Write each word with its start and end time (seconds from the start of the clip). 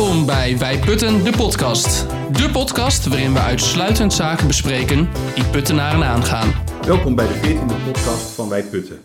Welkom 0.00 0.26
bij 0.26 0.58
Wij 0.58 0.78
Putten, 0.78 1.24
de 1.24 1.32
podcast. 1.36 2.08
De 2.32 2.50
podcast 2.52 3.06
waarin 3.06 3.32
we 3.32 3.38
uitsluitend 3.38 4.12
zaken 4.12 4.46
bespreken 4.46 5.08
die 5.34 5.44
puttenaren 5.44 6.04
aangaan. 6.04 6.52
Welkom 6.86 7.14
bij 7.14 7.26
de 7.26 7.34
14e 7.34 7.84
podcast 7.92 8.30
van 8.30 8.48
Wij 8.48 8.62
Putten. 8.62 8.98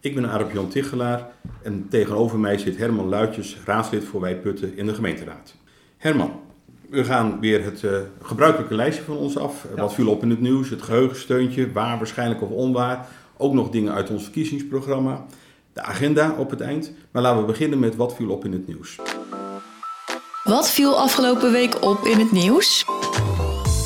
Ik 0.00 0.14
ben 0.14 0.30
Arep 0.30 0.52
Jan 0.52 0.68
Tichelaar 0.68 1.28
en 1.62 1.86
tegenover 1.88 2.38
mij 2.38 2.58
zit 2.58 2.76
Herman 2.76 3.08
Luitjes, 3.08 3.56
raadslid 3.64 4.04
voor 4.04 4.20
Wij 4.20 4.36
Putten 4.36 4.76
in 4.76 4.86
de 4.86 4.94
gemeenteraad. 4.94 5.54
Herman, 5.96 6.40
we 6.88 7.04
gaan 7.04 7.40
weer 7.40 7.64
het 7.64 7.82
uh, 7.82 7.98
gebruikelijke 8.22 8.74
lijstje 8.74 9.04
van 9.04 9.16
ons 9.16 9.38
af. 9.38 9.66
Wat 9.76 9.94
viel 9.94 10.08
op 10.08 10.22
in 10.22 10.30
het 10.30 10.40
nieuws, 10.40 10.70
het 10.70 10.82
geheugensteuntje, 10.82 11.72
waar 11.72 11.98
waarschijnlijk 11.98 12.42
of 12.42 12.50
onwaar. 12.50 13.08
Ook 13.36 13.52
nog 13.52 13.70
dingen 13.70 13.92
uit 13.92 14.10
ons 14.10 14.22
verkiezingsprogramma. 14.22 15.26
De 15.72 15.82
agenda 15.82 16.34
op 16.38 16.50
het 16.50 16.60
eind. 16.60 16.92
Maar 17.10 17.22
laten 17.22 17.40
we 17.40 17.46
beginnen 17.46 17.78
met 17.78 17.96
wat 17.96 18.14
viel 18.14 18.30
op 18.30 18.44
in 18.44 18.52
het 18.52 18.66
nieuws. 18.66 18.98
Wat 20.44 20.70
viel 20.70 20.98
afgelopen 20.98 21.52
week 21.52 21.84
op 21.84 22.04
in 22.04 22.18
het 22.18 22.32
nieuws? 22.32 22.84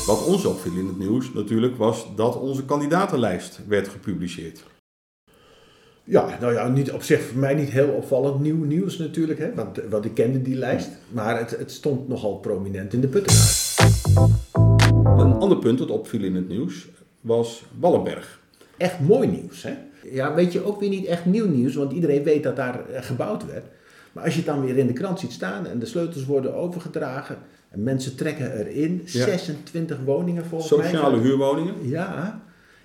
Wat 0.05 0.25
ons 0.25 0.45
opviel 0.45 0.77
in 0.77 0.87
het 0.87 0.99
nieuws 0.99 1.33
natuurlijk 1.33 1.77
was 1.77 2.05
dat 2.15 2.35
onze 2.39 2.65
kandidatenlijst 2.65 3.59
werd 3.67 3.87
gepubliceerd. 3.87 4.63
Ja, 6.03 6.37
nou 6.39 6.53
ja, 6.53 6.67
niet, 6.67 6.91
op 6.91 7.03
zich 7.03 7.21
voor 7.21 7.37
mij 7.39 7.53
niet 7.53 7.69
heel 7.69 7.87
opvallend 7.87 8.39
nieuw 8.39 8.63
nieuws 8.63 8.97
natuurlijk, 8.97 9.39
hè, 9.39 9.53
want, 9.53 9.79
want 9.89 10.05
ik 10.05 10.13
kende 10.13 10.41
die 10.41 10.55
lijst. 10.55 10.89
Maar 11.09 11.37
het, 11.39 11.49
het 11.57 11.71
stond 11.71 12.07
nogal 12.07 12.37
prominent 12.37 12.93
in 12.93 13.01
de 13.01 13.07
puttenaar. 13.07 13.73
Een 15.19 15.33
ander 15.33 15.57
punt 15.57 15.77
dat 15.77 15.89
opviel 15.89 16.23
in 16.23 16.35
het 16.35 16.47
nieuws 16.47 16.87
was 17.21 17.63
Wallenberg. 17.79 18.39
Echt 18.77 18.99
mooi 18.99 19.27
nieuws, 19.27 19.63
hè? 19.63 19.73
Ja, 20.11 20.33
weet 20.33 20.51
je, 20.51 20.65
ook 20.65 20.79
weer 20.79 20.89
niet 20.89 21.05
echt 21.05 21.25
nieuw 21.25 21.47
nieuws, 21.47 21.75
want 21.75 21.91
iedereen 21.91 22.23
weet 22.23 22.43
dat 22.43 22.55
daar 22.55 22.89
eh, 22.89 23.01
gebouwd 23.01 23.45
werd. 23.45 23.65
Maar 24.15 24.23
als 24.23 24.33
je 24.33 24.39
het 24.39 24.49
dan 24.49 24.65
weer 24.65 24.77
in 24.77 24.87
de 24.87 24.93
krant 24.93 25.19
ziet 25.19 25.31
staan 25.31 25.67
en 25.67 25.79
de 25.79 25.85
sleutels 25.85 26.25
worden 26.25 26.53
overgedragen 26.53 27.37
en 27.69 27.83
mensen 27.83 28.15
trekken 28.15 28.67
erin, 28.67 29.01
26 29.05 29.97
woningen 30.05 30.45
volgens 30.45 30.69
Sociale 30.69 30.91
mij. 30.91 31.01
Sociale 31.01 31.21
huurwoningen? 31.21 31.73
Ja, 31.87 32.41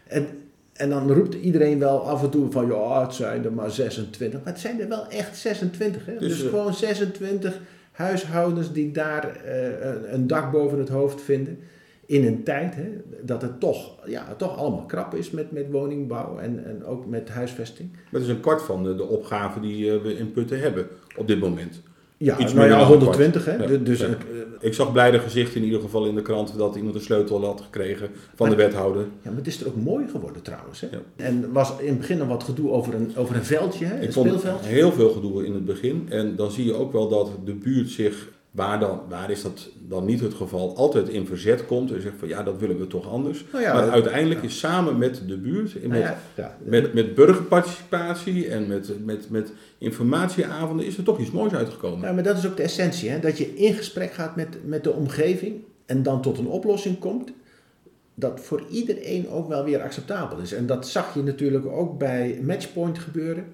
en, 0.06 0.26
en 0.72 0.90
dan 0.90 1.12
roept 1.12 1.34
iedereen 1.34 1.78
wel 1.78 2.08
af 2.08 2.22
en 2.22 2.30
toe 2.30 2.50
van 2.50 2.66
ja, 2.66 3.02
het 3.02 3.14
zijn 3.14 3.44
er 3.44 3.52
maar 3.52 3.70
26. 3.70 4.40
Maar 4.44 4.52
het 4.52 4.62
zijn 4.62 4.80
er 4.80 4.88
wel 4.88 5.08
echt 5.08 5.36
26. 5.36 6.06
Hè? 6.06 6.18
Dus, 6.18 6.38
dus 6.38 6.48
gewoon 6.48 6.74
26 6.74 7.60
huishoudens 7.92 8.72
die 8.72 8.90
daar 8.90 9.40
uh, 9.46 10.12
een 10.12 10.26
dak 10.26 10.52
boven 10.52 10.78
het 10.78 10.88
hoofd 10.88 11.22
vinden 11.22 11.58
in 12.06 12.26
een 12.26 12.42
tijd 12.42 12.74
hè, 12.74 12.88
dat 13.22 13.42
het 13.42 13.60
toch, 13.60 14.06
ja, 14.06 14.34
toch 14.36 14.56
allemaal 14.56 14.84
krap 14.84 15.14
is 15.14 15.30
met, 15.30 15.52
met 15.52 15.70
woningbouw 15.70 16.38
en, 16.38 16.64
en 16.64 16.84
ook 16.84 17.06
met 17.06 17.28
huisvesting. 17.28 17.90
Dat 18.10 18.22
is 18.22 18.28
een 18.28 18.40
kwart 18.40 18.62
van 18.62 18.82
de, 18.82 18.94
de 18.94 19.06
opgave 19.06 19.60
die 19.60 19.84
uh, 19.84 20.02
we 20.02 20.16
in 20.16 20.32
Putten 20.32 20.60
hebben 20.60 20.88
op 21.20 21.26
dit 21.28 21.40
moment. 21.40 21.80
Ja, 22.16 22.38
Iets 22.38 22.52
nou 22.52 22.68
ja, 22.68 22.84
120 22.84 23.44
hè. 23.44 23.82
dus, 23.82 24.00
ja. 24.00 24.06
Uh, 24.06 24.14
ik 24.60 24.74
zag 24.74 24.92
blijde 24.92 25.18
gezichten 25.18 25.60
in 25.60 25.66
ieder 25.66 25.80
geval 25.80 26.06
in 26.06 26.14
de 26.14 26.22
krant 26.22 26.58
dat 26.58 26.76
iemand 26.76 26.94
een 26.94 27.00
sleutel 27.00 27.44
had 27.44 27.60
gekregen 27.60 28.10
van 28.34 28.48
maar, 28.48 28.56
de 28.56 28.62
wethouder. 28.62 29.02
Ja, 29.02 29.28
maar 29.28 29.36
het 29.36 29.46
is 29.46 29.60
er 29.60 29.66
ook 29.66 29.76
mooi 29.76 30.08
geworden 30.08 30.42
trouwens. 30.42 30.80
Hè? 30.80 30.86
Ja. 30.90 31.00
En 31.16 31.52
was 31.52 31.72
in 31.78 31.88
het 31.88 31.98
begin 31.98 32.18
nog 32.18 32.28
wat 32.28 32.44
gedoe 32.44 32.70
over 32.70 32.94
een, 32.94 33.12
over 33.16 33.36
een 33.36 33.44
veldje, 33.44 33.84
hè, 33.84 34.00
ik 34.00 34.12
vond 34.12 34.26
speelveld. 34.26 34.66
heel 34.66 34.92
veel 34.92 35.10
gedoe 35.10 35.46
in 35.46 35.54
het 35.54 35.64
begin. 35.64 36.06
En 36.08 36.36
dan 36.36 36.50
zie 36.50 36.64
je 36.64 36.74
ook 36.74 36.92
wel 36.92 37.08
dat 37.08 37.30
de 37.44 37.54
buurt 37.54 37.90
zich 37.90 38.28
Waar, 38.50 38.80
dan, 38.80 39.00
waar 39.08 39.30
is 39.30 39.42
dat 39.42 39.68
dan 39.88 40.04
niet 40.04 40.20
het 40.20 40.34
geval? 40.34 40.76
Altijd 40.76 41.08
in 41.08 41.26
verzet 41.26 41.66
komt 41.66 41.92
en 41.92 42.02
zegt 42.02 42.14
van 42.18 42.28
ja, 42.28 42.42
dat 42.42 42.58
willen 42.58 42.78
we 42.78 42.86
toch 42.86 43.08
anders. 43.08 43.44
Nou 43.52 43.64
ja, 43.64 43.74
maar 43.74 43.90
uiteindelijk 43.90 44.42
is 44.42 44.58
samen 44.58 44.98
met 44.98 45.22
de 45.26 45.36
buurt, 45.36 45.74
met, 45.74 46.02
nou 46.02 46.14
ja, 46.36 46.56
met, 46.62 46.94
met 46.94 47.14
burgerparticipatie 47.14 48.48
en 48.48 48.68
met, 48.68 49.04
met, 49.04 49.30
met 49.30 49.52
informatieavonden, 49.78 50.86
is 50.86 50.96
er 50.96 51.04
toch 51.04 51.18
iets 51.18 51.30
moois 51.30 51.52
uitgekomen. 51.52 52.08
Ja, 52.08 52.14
maar 52.14 52.22
dat 52.22 52.38
is 52.38 52.46
ook 52.46 52.56
de 52.56 52.62
essentie, 52.62 53.10
hè? 53.10 53.20
dat 53.20 53.38
je 53.38 53.54
in 53.54 53.74
gesprek 53.74 54.12
gaat 54.12 54.36
met, 54.36 54.48
met 54.64 54.84
de 54.84 54.92
omgeving 54.92 55.62
en 55.86 56.02
dan 56.02 56.22
tot 56.22 56.38
een 56.38 56.48
oplossing 56.48 56.98
komt. 56.98 57.32
Dat 58.14 58.40
voor 58.40 58.62
iedereen 58.70 59.28
ook 59.28 59.48
wel 59.48 59.64
weer 59.64 59.82
acceptabel 59.82 60.38
is. 60.38 60.52
En 60.52 60.66
dat 60.66 60.88
zag 60.88 61.14
je 61.14 61.22
natuurlijk 61.22 61.66
ook 61.66 61.98
bij 61.98 62.40
Matchpoint 62.42 62.98
gebeuren. 62.98 63.44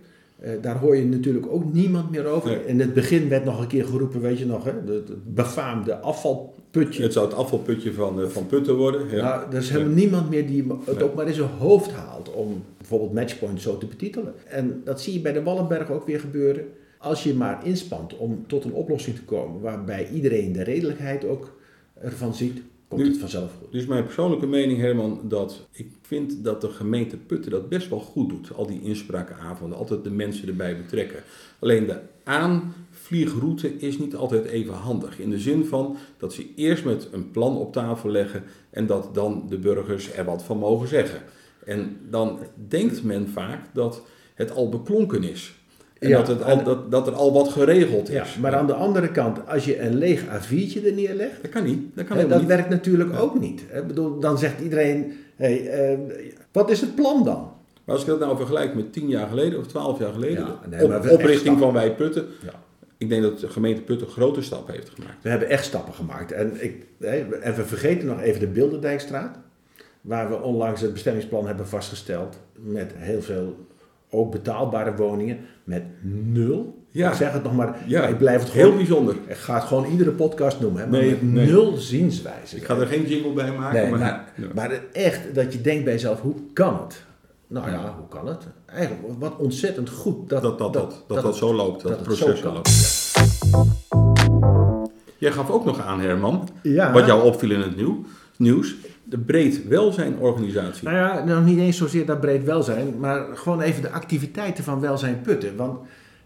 Uh, 0.44 0.50
daar 0.60 0.78
hoor 0.78 0.96
je 0.96 1.04
natuurlijk 1.04 1.46
ook 1.48 1.72
niemand 1.72 2.10
meer 2.10 2.26
over. 2.26 2.50
Nee. 2.50 2.66
In 2.66 2.80
het 2.80 2.94
begin 2.94 3.28
werd 3.28 3.44
nog 3.44 3.60
een 3.60 3.66
keer 3.66 3.84
geroepen, 3.84 4.20
weet 4.20 4.38
je 4.38 4.46
nog, 4.46 4.64
hè, 4.64 4.72
het, 4.86 5.34
befaamde 5.34 5.98
afvalputje. 5.98 7.02
Het 7.02 7.12
zou 7.12 7.26
het 7.26 7.34
afvalputje 7.34 7.92
van, 7.92 8.20
uh, 8.20 8.26
van 8.26 8.46
Putten 8.46 8.76
worden. 8.76 9.10
Ja. 9.10 9.22
Nou, 9.22 9.50
er 9.50 9.58
is 9.58 9.70
helemaal 9.70 9.94
niemand 9.94 10.30
meer 10.30 10.46
die 10.46 10.66
het 10.84 11.02
ook 11.02 11.14
maar 11.14 11.26
in 11.26 11.34
zijn 11.34 11.48
hoofd 11.58 11.92
haalt 11.92 12.32
om 12.32 12.62
bijvoorbeeld 12.78 13.12
Matchpoint 13.12 13.60
zo 13.60 13.78
te 13.78 13.86
betitelen. 13.86 14.34
En 14.48 14.80
dat 14.84 15.00
zie 15.00 15.12
je 15.12 15.20
bij 15.20 15.32
de 15.32 15.42
Wallenberg 15.42 15.90
ook 15.90 16.06
weer 16.06 16.20
gebeuren. 16.20 16.64
Als 16.98 17.22
je 17.22 17.34
maar 17.34 17.66
inspant 17.66 18.16
om 18.16 18.44
tot 18.46 18.64
een 18.64 18.72
oplossing 18.72 19.16
te 19.16 19.24
komen 19.24 19.60
waarbij 19.60 20.08
iedereen 20.12 20.52
de 20.52 20.62
redelijkheid 20.62 21.24
ook 21.24 21.56
ervan 22.00 22.34
ziet, 22.34 22.60
komt 22.88 23.02
nu, 23.02 23.08
het 23.08 23.18
vanzelf 23.18 23.52
goed. 23.60 23.72
Dus 23.72 23.86
mijn 23.86 24.04
persoonlijke 24.04 24.46
mening, 24.46 24.80
Herman, 24.80 25.20
dat 25.22 25.66
ik 25.72 25.92
vind 26.02 26.44
dat 26.44 26.60
de 26.60 26.68
gemeente 26.68 27.16
Putten 27.16 27.50
dat 27.50 27.68
best 27.68 27.88
wel 27.88 28.00
goed 28.00 28.28
doet. 28.28 28.52
Al 28.54 28.66
die 28.66 28.82
inspraakavonden, 28.82 29.78
altijd 29.78 30.04
de 30.04 30.10
mensen 30.10 30.48
erbij 30.48 30.76
betrekken. 30.76 31.22
Alleen 31.58 31.86
de 31.86 32.00
aanvliegroute 32.24 33.78
is 33.78 33.98
niet 33.98 34.16
altijd 34.16 34.44
even 34.44 34.74
handig. 34.74 35.18
In 35.18 35.30
de 35.30 35.38
zin 35.38 35.64
van 35.64 35.96
dat 36.18 36.32
ze 36.32 36.54
eerst 36.54 36.84
met 36.84 37.08
een 37.12 37.30
plan 37.30 37.56
op 37.56 37.72
tafel 37.72 38.10
leggen 38.10 38.44
en 38.70 38.86
dat 38.86 39.14
dan 39.14 39.46
de 39.48 39.58
burgers 39.58 40.12
er 40.12 40.24
wat 40.24 40.42
van 40.42 40.58
mogen 40.58 40.88
zeggen. 40.88 41.22
En 41.64 41.96
dan 42.10 42.38
denkt 42.68 43.02
men 43.02 43.28
vaak 43.28 43.74
dat 43.74 44.02
het 44.34 44.50
al 44.50 44.68
beklonken 44.68 45.22
is. 45.22 45.55
En 45.98 46.08
ja, 46.08 46.16
dat, 46.16 46.28
het 46.28 46.42
al, 46.42 46.62
dat, 46.62 46.90
dat 46.90 47.06
er 47.06 47.12
al 47.12 47.32
wat 47.32 47.48
geregeld 47.48 48.08
is. 48.08 48.14
Ja, 48.14 48.40
maar 48.40 48.54
aan 48.54 48.66
de 48.66 48.72
andere 48.72 49.10
kant, 49.10 49.48
als 49.48 49.64
je 49.64 49.80
een 49.80 49.94
leeg 49.94 50.24
A4'tje 50.24 50.84
er 50.84 50.92
neerlegt... 50.92 51.42
Dat 51.42 51.50
kan 51.50 51.64
niet. 51.64 51.96
Dat, 51.96 52.06
kan 52.06 52.16
hè, 52.16 52.28
dat 52.28 52.38
niet. 52.38 52.48
werkt 52.48 52.68
natuurlijk 52.68 53.12
ja. 53.12 53.18
ook 53.18 53.40
niet. 53.40 53.60
Ik 53.60 53.86
bedoel, 53.86 54.18
dan 54.18 54.38
zegt 54.38 54.60
iedereen, 54.60 55.12
hey, 55.36 55.90
uh, 55.92 55.98
wat 56.52 56.70
is 56.70 56.80
het 56.80 56.94
plan 56.94 57.24
dan? 57.24 57.52
Maar 57.84 57.94
als 57.94 58.00
ik 58.00 58.10
dat 58.10 58.18
nou 58.18 58.36
vergelijk 58.36 58.74
met 58.74 58.92
tien 58.92 59.08
jaar 59.08 59.28
geleden 59.28 59.58
of 59.58 59.66
twaalf 59.66 59.98
jaar 59.98 60.12
geleden... 60.12 60.46
Ja, 60.46 60.60
nee, 60.68 60.84
op, 60.84 61.10
oprichting 61.10 61.58
van 61.58 61.72
Wij 61.72 61.94
Putten... 61.94 62.26
Ik 62.98 63.08
denk 63.08 63.22
dat 63.22 63.40
de 63.40 63.48
gemeente 63.48 63.80
Putten 63.80 64.08
grote 64.08 64.42
stappen 64.42 64.74
heeft 64.74 64.88
gemaakt. 64.88 65.22
We 65.22 65.28
hebben 65.28 65.48
echt 65.48 65.64
stappen 65.64 65.94
gemaakt. 65.94 66.32
En, 66.32 66.64
ik, 66.64 66.86
en 67.40 67.54
we 67.54 67.64
vergeten 67.64 68.06
nog 68.06 68.20
even 68.20 68.40
de 68.40 68.46
Bilderdijkstraat... 68.46 69.38
waar 70.00 70.28
we 70.28 70.40
onlangs 70.40 70.80
het 70.80 70.92
bestemmingsplan 70.92 71.46
hebben 71.46 71.68
vastgesteld... 71.68 72.38
met 72.54 72.92
heel 72.96 73.22
veel 73.22 73.66
ook 74.10 74.32
betaalbare 74.32 74.94
woningen 74.94 75.38
met 75.64 75.82
nul. 76.02 76.84
Ja. 76.90 77.10
Ik 77.10 77.16
zeg 77.16 77.32
het 77.32 77.42
nog 77.42 77.56
maar, 77.56 77.76
ja. 77.86 78.06
ik 78.06 78.18
blijf 78.18 78.40
het 78.40 78.50
gewoon... 78.50 78.66
Heel 78.66 78.76
bijzonder. 78.76 79.16
Ik 79.26 79.36
ga 79.36 79.54
het 79.54 79.64
gewoon 79.64 79.84
iedere 79.84 80.10
podcast 80.10 80.60
noemen, 80.60 80.82
hè, 80.82 80.88
maar 80.88 81.00
nee, 81.00 81.10
met 81.10 81.22
nee. 81.22 81.46
nul 81.46 81.76
zienswijze. 81.76 82.56
Ik 82.56 82.64
ga 82.64 82.76
er 82.76 82.86
geen 82.86 83.06
jingle 83.06 83.32
bij 83.32 83.52
maken. 83.52 83.80
Nee, 83.80 83.90
maar, 83.90 83.98
maar, 83.98 84.32
ja. 84.36 84.46
maar, 84.54 84.80
echt 84.92 85.34
dat 85.34 85.52
je 85.52 85.60
denkt 85.60 85.84
bij 85.84 85.92
jezelf, 85.92 86.20
hoe 86.20 86.34
kan 86.52 86.80
het? 86.82 87.04
Nou 87.46 87.70
ja, 87.70 87.94
hoe 87.98 88.08
kan 88.08 88.26
het? 88.26 88.46
Eigenlijk, 88.66 89.02
wat 89.18 89.36
ontzettend 89.36 89.90
goed 89.90 90.28
dat 90.28 90.42
dat, 90.42 90.58
dat, 90.58 90.72
dat, 90.72 90.90
dat, 90.90 91.04
dat, 91.06 91.22
dat 91.22 91.36
zo 91.36 91.54
loopt, 91.54 91.82
dat, 91.82 91.90
dat 91.90 91.98
het 91.98 92.06
proces 92.06 92.40
zo 92.40 92.52
loopt. 92.52 92.94
Jij 95.18 95.32
gaf 95.32 95.50
ook 95.50 95.64
nog 95.64 95.80
aan, 95.80 96.00
Herman, 96.00 96.48
ja. 96.62 96.92
wat 96.92 97.06
jou 97.06 97.22
opviel 97.22 97.50
in 97.50 97.60
het 97.60 97.76
nieuws 98.36 98.74
de 99.08 99.18
breed 99.18 99.68
welzijnorganisatie. 99.68 100.88
Nou 100.88 100.96
ja, 100.96 101.24
nog 101.24 101.44
niet 101.44 101.58
eens 101.58 101.76
zozeer 101.76 102.06
dat 102.06 102.20
breed 102.20 102.44
welzijn, 102.44 102.98
maar 102.98 103.36
gewoon 103.36 103.60
even 103.60 103.82
de 103.82 103.90
activiteiten 103.90 104.64
van 104.64 104.80
welzijn 104.80 105.20
putten. 105.20 105.56
Want 105.56 105.78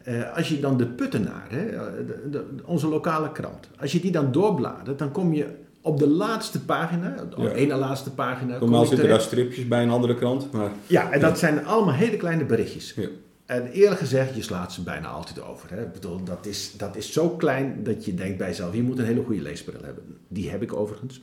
uh, 0.09 0.37
als 0.37 0.49
je 0.49 0.61
dan 0.61 0.77
de 0.77 0.87
puttenaar, 0.87 1.47
hè, 1.49 1.67
de, 2.07 2.29
de, 2.31 2.45
onze 2.65 2.89
lokale 2.89 3.33
krant, 3.33 3.69
als 3.81 3.93
je 3.93 4.01
die 4.01 4.11
dan 4.11 4.33
doorbladert, 4.33 4.99
dan 4.99 5.13
kom 5.13 5.33
je 5.33 5.47
op 5.81 5.99
de 5.99 6.09
laatste 6.09 6.65
pagina, 6.65 7.15
de 7.37 7.43
ja. 7.43 7.51
ene 7.51 7.75
laatste 7.75 8.11
pagina. 8.11 8.59
Normaal 8.59 8.87
zitten 8.87 9.09
daar 9.09 9.21
stripjes 9.21 9.69
bij 9.69 9.83
een 9.83 9.91
andere 9.91 10.15
krant. 10.15 10.53
Maar, 10.53 10.71
ja, 10.87 11.11
en 11.11 11.21
dat 11.21 11.39
zijn 11.39 11.67
allemaal 11.67 11.95
hele 11.95 12.17
kleine 12.17 12.45
berichtjes. 12.45 12.95
Ja. 12.97 13.09
En 13.47 13.67
eerlijk 13.67 14.01
gezegd, 14.01 14.35
je 14.35 14.43
slaat 14.43 14.73
ze 14.73 14.83
bijna 14.83 15.09
altijd 15.09 15.43
over. 15.43 15.71
Hè? 15.71 15.83
Ik 15.83 15.93
bedoel, 15.93 16.25
dat 16.25 16.47
is, 16.47 16.73
dat 16.77 16.97
is 16.97 17.13
zo 17.13 17.29
klein 17.29 17.83
dat 17.83 18.05
je 18.05 18.15
denkt 18.15 18.39
bij 18.39 18.49
jezelf, 18.49 18.75
je 18.75 18.83
moet 18.83 18.99
een 18.99 19.05
hele 19.05 19.23
goede 19.25 19.43
leesbril 19.43 19.81
hebben. 19.85 20.05
Die 20.29 20.51
heb 20.51 20.63
ik 20.63 20.73
overigens. 20.73 21.23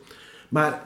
Maar 0.50 0.82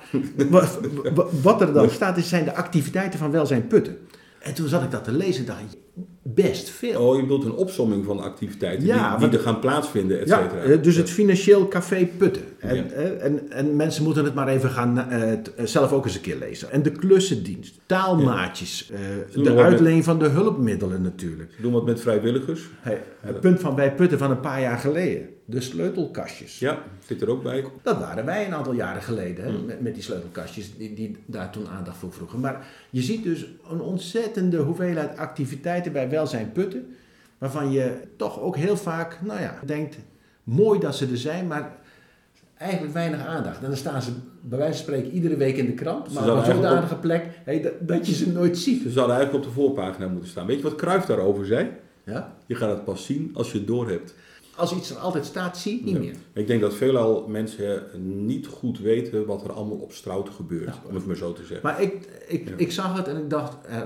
wat 1.42 1.62
er 1.62 1.74
dan 1.74 1.90
staat, 1.90 2.18
is, 2.18 2.30
zijn 2.30 2.46
de 2.46 2.56
activiteiten 2.56 3.20
van 3.20 3.32
welzijn 3.32 3.68
putten. 3.68 3.98
En 4.40 4.54
toen 4.54 4.68
zat 4.68 4.84
ik 4.84 4.92
dat 4.92 5.04
te 5.04 5.12
lezen 5.12 5.40
en 5.40 5.46
dacht 5.46 5.62
ik, 5.62 5.80
best 6.22 6.70
veel. 6.70 7.02
Oh, 7.02 7.16
je 7.16 7.22
bedoelt 7.22 7.46
een 7.46 7.52
opsomming 7.52 8.06
van 8.06 8.20
activiteiten 8.20 8.86
ja, 8.86 9.18
die, 9.18 9.30
die 9.30 9.38
er 9.38 9.44
gaan 9.44 9.60
plaatsvinden, 9.60 10.20
et 10.20 10.28
ja, 10.28 10.42
cetera. 10.42 10.76
dus 10.76 10.96
het 10.96 11.10
financieel 11.10 11.68
café 11.68 12.10
putten. 12.18 12.44
En, 12.62 12.76
Ja. 12.76 12.84
en, 13.20 13.52
en 13.52 13.76
mensen 13.76 14.04
moeten 14.04 14.24
het 14.26 14.34
maar 14.34 14.48
even 14.48 14.70
gaan 14.70 15.10
eh, 15.10 15.32
eh, 15.32 15.40
zelf 15.64 15.92
ook 15.92 16.06
eens 16.06 16.16
een 16.16 16.22
keer 16.22 16.38
lezen. 16.38 16.72
En 16.72 16.82
de 16.84 16.92
klussendienst, 16.92 17.80
taalmaatjes, 17.86 18.90
eh, 18.92 19.00
de 19.44 19.50
met- 19.54 19.58
uitleen 19.64 20.04
van 20.04 20.20
de 20.20 20.28
hulpmiddelen 20.28 21.02
natuurlijk. 21.02 21.52
Doen 21.62 21.72
wat 21.72 21.86
met 21.86 22.02
vrijwilligers. 22.02 22.62
Hey, 22.82 23.02
het 23.20 23.40
punt 23.40 23.60
van 23.60 23.76
wij 23.76 23.96
putten 23.96 24.18
van 24.18 24.32
een 24.32 24.40
paar 24.40 24.62
jaar 24.62 24.78
geleden, 24.78 25.30
de 25.46 25.62
sleutelkastjes. 25.62 26.60
Ja, 26.60 26.80
zit 27.06 27.22
er 27.22 27.30
ook 27.30 27.44
bij. 27.44 27.66
Dat 27.82 27.98
waren 28.00 28.26
wij 28.26 28.46
een 28.46 28.54
aantal 28.54 28.74
jaren 28.74 29.02
geleden, 29.02 29.46
Hmm. 29.54 29.66
met, 29.66 29.82
met 29.82 29.94
die 29.94 30.04
sleutelkastjes 30.04 30.78
die, 30.78 30.94
die 30.94 31.18
daar 31.26 31.50
toen 31.52 31.68
aandacht 31.68 31.98
voor 31.98 32.14
vroegen. 32.14 32.40
Maar 32.40 32.68
je 32.90 33.02
ziet 33.02 33.24
dus 33.24 33.46
een 33.72 33.82
ontzettende 33.82 34.58
hoeveelheid 34.58 35.18
activiteiten 35.18 35.92
bij 35.92 36.10
welzijn 36.10 36.52
putten, 36.52 36.96
waarvan 37.38 37.72
je 37.72 37.92
toch 38.18 38.40
ook 38.42 38.56
heel 38.56 38.78
vaak, 38.78 39.18
nou 39.24 39.42
ja, 39.42 39.60
denkt, 39.66 39.98
mooi 40.44 40.80
dat 40.80 40.96
ze 40.96 41.08
er 41.12 41.18
zijn, 41.18 41.48
maar 41.48 41.80
eigenlijk 42.62 42.94
weinig 42.94 43.26
aandacht. 43.26 43.62
En 43.62 43.68
dan 43.68 43.78
staan 43.78 44.02
ze 44.02 44.12
bij 44.42 44.58
wijze 44.58 44.74
van 44.74 44.84
spreken 44.84 45.12
iedere 45.12 45.38
week 45.38 45.58
in 45.58 45.66
de 45.66 45.74
krant, 45.74 46.14
maar 46.14 46.32
op 46.32 46.38
een 46.38 46.56
zodanige 46.56 46.96
plek 46.96 47.26
hey, 47.44 47.62
dat, 47.62 47.74
dat, 47.80 48.08
je 48.08 48.14
ze 48.14 48.32
nooit 48.32 48.58
ziet. 48.58 48.82
Ze 48.82 48.90
zouden 48.90 49.16
eigenlijk 49.16 49.46
op 49.46 49.52
de 49.54 49.60
voorpagina 49.62 50.08
moeten 50.08 50.30
staan. 50.30 50.46
Weet 50.46 50.58
je 50.58 50.64
wat 50.64 50.76
Cruijff 50.76 51.06
daarover 51.06 51.46
zei? 51.46 51.70
Ja? 52.06 52.36
Je 52.46 52.56
gaat 52.56 52.70
het 52.70 52.84
pas 52.84 53.06
zien 53.06 53.32
als 53.34 53.52
je 53.52 53.58
het 53.58 53.68
door 53.68 53.90
hebt. 53.90 54.16
Als 54.56 54.76
iets 54.76 54.90
er 54.90 54.98
altijd 54.98 55.26
staat, 55.26 55.58
zie 55.58 55.72
je 55.72 55.78
het 55.78 55.86
niet 55.86 56.00
meer. 56.00 56.16
Ik 56.34 56.48
denk 56.48 56.62
dat 56.62 56.74
veelal 56.74 57.28
mensen 57.28 57.84
niet 58.26 58.48
goed 58.48 58.80
weten 58.80 59.26
wat 59.26 59.44
er 59.44 59.52
allemaal 59.52 59.78
op 59.78 59.92
Strout 59.92 60.30
gebeurt, 60.30 60.76
om 60.88 60.96
het 60.96 61.06
maar 61.06 61.16
zo 61.16 61.34
te 61.34 61.46
zeggen. 61.46 61.60
Maar 61.64 61.82
ik, 61.82 62.08
ik, 62.28 62.54
ik 62.58 62.72
zag 62.72 62.98
het 62.98 63.08
en 63.08 63.18
ik 63.18 63.30
dacht, 63.30 63.66
eh, 63.66 63.82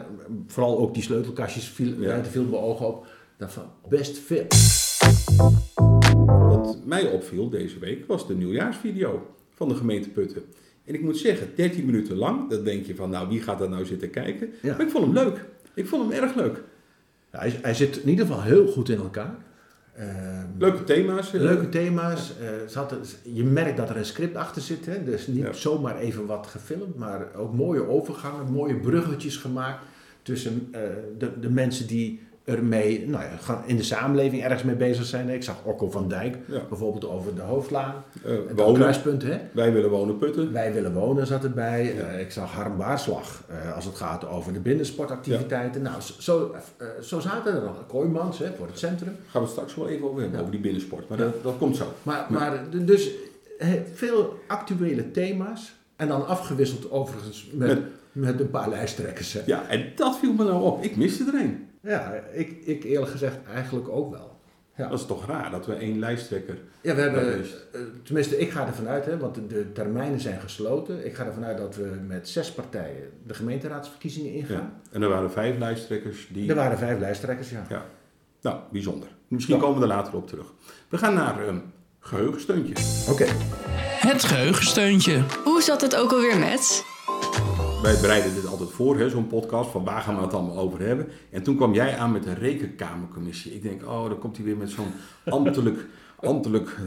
vooral 0.48 0.80
ook 0.80 0.94
die 0.94 1.04
sleutelkastjes 1.04 1.66
viel, 1.66 2.02
ja. 2.02 2.24
viel 2.24 2.44
mijn 2.44 2.64
ogen 2.64 2.88
op, 2.88 3.08
dat 3.38 3.52
van 3.52 3.64
best 3.90 4.18
veel. 4.18 4.46
Wat 6.66 6.86
mij 6.86 7.12
opviel 7.12 7.50
deze 7.50 7.80
week 7.80 8.06
was 8.06 8.28
de 8.28 8.36
nieuwjaarsvideo 8.36 9.36
van 9.54 9.70
de 9.70 9.76
gemeente 9.76 10.10
Putten. 10.10 10.44
En 10.86 10.94
ik 10.94 11.02
moet 11.02 11.18
zeggen, 11.18 11.48
13 11.56 11.86
minuten 11.86 12.16
lang, 12.16 12.50
dan 12.50 12.64
denk 12.64 12.86
je 12.86 12.96
van 12.96 13.10
nou 13.10 13.28
wie 13.28 13.42
gaat 13.42 13.62
er 13.62 13.70
nou 13.70 13.86
zitten 13.86 14.10
kijken. 14.10 14.50
Maar 14.62 14.82
ik 14.82 14.90
vond 14.90 15.06
hem 15.06 15.14
leuk. 15.14 15.46
Ik 15.74 15.88
vond 15.88 16.12
hem 16.12 16.24
erg 16.24 16.36
leuk. 16.36 16.64
Ja, 17.32 17.40
hij, 17.40 17.60
hij 17.62 17.74
zit 17.74 17.98
in 17.98 18.10
ieder 18.10 18.26
geval 18.26 18.42
heel 18.42 18.68
goed 18.68 18.90
in 18.90 18.98
elkaar. 18.98 19.36
Uh, 20.00 20.06
leuke 20.58 20.84
thema's. 20.84 21.32
Leuke 21.32 21.70
thema's. 21.70 22.34
Uh, 22.76 23.36
je 23.36 23.44
merkt 23.44 23.78
dat 23.78 23.90
er 23.90 23.98
een 23.98 24.06
script 24.06 24.36
achter 24.36 24.62
zit. 24.62 24.86
Hè? 24.86 25.04
Dus 25.04 25.28
niet 25.28 25.38
ja. 25.38 25.54
zomaar 25.54 25.98
even 25.98 26.26
wat 26.26 26.48
gefilmd, 26.48 26.96
maar 26.96 27.28
ook 27.36 27.54
mooie 27.54 27.88
overgangen, 27.88 28.52
mooie 28.52 28.76
bruggetjes 28.76 29.38
gemaakt 29.38 29.80
tussen 30.22 30.68
uh, 30.72 30.80
de, 31.18 31.40
de 31.40 31.50
mensen 31.50 31.88
die 31.88 32.22
ermee 32.46 33.08
nou 33.08 33.24
ja, 33.24 33.64
in 33.66 33.76
de 33.76 33.84
samenleving 33.84 34.44
ergens 34.44 34.64
mee 34.64 34.76
bezig 34.76 35.06
zijn. 35.06 35.30
Ik 35.30 35.44
zag 35.44 35.56
Okko 35.64 35.90
van 35.90 36.08
Dijk 36.08 36.38
ja. 36.48 36.62
bijvoorbeeld 36.70 37.08
over 37.08 37.36
de 37.36 37.42
hoofdlaan. 37.42 38.04
Uh, 38.26 38.38
wonen. 38.56 38.82
kruispunt. 38.82 39.24
Hè? 39.24 39.38
Wij 39.52 39.74
willen 39.74 39.90
wonen 39.90 40.18
putten. 40.18 40.52
Wij 40.52 40.74
willen 40.74 40.94
wonen 40.94 41.28
zat 41.28 41.44
erbij. 41.44 41.96
Ja. 41.96 42.14
Uh, 42.14 42.20
ik 42.20 42.32
zag 42.32 42.52
Harm 42.52 42.78
Baarslag 42.78 43.44
uh, 43.52 43.76
als 43.76 43.86
het 43.86 43.96
gaat 43.96 44.28
over 44.28 44.54
de 44.54 44.60
binnensportactiviteiten. 44.60 45.82
Nou, 45.82 45.96
zo, 46.20 46.56
zo 47.02 47.20
zaten 47.20 47.56
er 47.56 47.62
nog. 47.62 47.86
Kooimans 47.88 48.40
hè, 48.40 48.54
voor 48.58 48.68
het 48.68 48.80
centrum. 48.80 49.16
Gaan 49.28 49.42
we 49.42 49.48
het 49.48 49.50
straks 49.50 49.76
wel 49.76 49.88
even 49.88 50.10
over 50.10 50.22
hebben, 50.22 50.40
over 50.40 50.52
die 50.52 50.62
binnensport. 50.62 51.10
Maar 51.10 51.18
dat, 51.18 51.44
dat 51.44 51.58
komt 51.58 51.76
zo. 51.76 51.94
Maar, 52.04 52.26
maar 52.30 52.64
dus 52.86 53.10
veel 53.94 54.40
actuele 54.48 55.12
thema's. 55.12 55.74
En 55.96 56.08
dan 56.08 56.28
afgewisseld 56.28 56.92
overigens 56.92 57.50
met, 57.52 57.68
met, 57.68 57.80
met 58.12 58.40
een 58.40 58.50
paar 58.50 58.70
lijsttrekkers. 58.70 59.34
Hè. 59.34 59.42
Ja, 59.46 59.68
en 59.68 59.92
dat 59.96 60.18
viel 60.20 60.34
me 60.34 60.44
nou 60.44 60.64
op. 60.64 60.84
Ik 60.84 60.96
miste 60.96 61.24
er 61.24 61.34
een. 61.34 61.68
Ja, 61.86 62.14
ik, 62.32 62.62
ik 62.66 62.84
eerlijk 62.84 63.12
gezegd 63.12 63.38
eigenlijk 63.54 63.90
ook 63.90 64.12
wel. 64.12 64.34
Ja. 64.76 64.88
Dat 64.88 65.00
is 65.00 65.06
toch 65.06 65.26
raar 65.26 65.52
dat 65.52 65.66
we 65.66 65.74
één 65.74 66.00
lijsttrekker. 66.00 66.58
Ja, 66.82 66.96
we 66.96 67.02
hebben. 67.02 67.46
Tenminste, 68.04 68.40
ik 68.40 68.52
ga 68.52 68.68
ervan 68.68 68.88
uit, 68.88 69.06
hè, 69.06 69.18
want 69.18 69.36
de, 69.36 69.48
de, 69.48 69.72
termijnen 69.72 70.20
zijn 70.20 70.42
gesloten. 70.42 71.06
Ik 71.06 71.16
ga 71.16 71.26
ervan 71.26 71.46
uit 71.46 71.58
dat 71.58 71.76
we 71.76 72.00
met 72.08 72.30
zes 72.30 72.52
partijen 72.52 73.10
de 73.26 73.34
gemeenteraadsverkiezingen 73.34 74.34
ingaan. 74.34 74.56
Ja. 74.56 74.74
En 74.92 75.02
er 75.02 75.10
waren 75.10 75.32
vijf 75.32 75.58
lijsttrekkers 75.58 76.28
die. 76.32 76.50
Er 76.50 76.56
waren 76.56 76.78
vijf 76.78 77.00
lijsttrekkers, 77.00 77.50
ja. 77.50 77.66
ja. 77.70 77.86
Nou, 78.42 78.60
bijzonder. 78.72 79.08
Misschien 79.28 79.60
komen 79.60 79.76
we 79.76 79.82
er 79.82 79.88
later 79.88 80.16
op 80.16 80.28
terug. 80.28 80.54
We 80.90 80.98
gaan 80.98 81.14
naar 81.14 81.48
een 81.48 81.62
geheugensteuntje. 82.00 82.74
Oké. 83.12 83.24
Okay. 83.24 83.36
Het 84.00 84.24
geheugensteuntje. 84.24 85.24
Hoe 85.44 85.62
zat 85.62 85.82
het 85.82 85.96
ook 85.96 86.12
alweer 86.12 86.40
met? 86.40 86.94
Wij 87.86 88.00
bereiden 88.02 88.34
dit 88.34 88.48
altijd 88.48 88.70
voor, 88.70 89.10
zo'n 89.10 89.28
podcast, 89.28 89.70
van 89.70 89.84
waar 89.84 90.02
gaan 90.02 90.16
we 90.16 90.22
het 90.22 90.34
allemaal 90.34 90.58
over 90.58 90.80
hebben. 90.80 91.08
En 91.30 91.44
toen 91.44 91.56
kwam 91.56 91.74
jij 91.74 91.98
aan 91.98 92.12
met 92.12 92.24
de 92.24 92.34
rekenkamercommissie. 92.34 93.54
Ik 93.54 93.62
denk, 93.62 93.88
oh, 93.88 94.10
dan 94.10 94.20
komt 94.20 94.36
hij 94.36 94.46
weer 94.46 94.58
met 94.58 94.70
zo'n 94.70 94.92
ambtelijk, 95.26 95.86
ambtelijk 96.20 96.78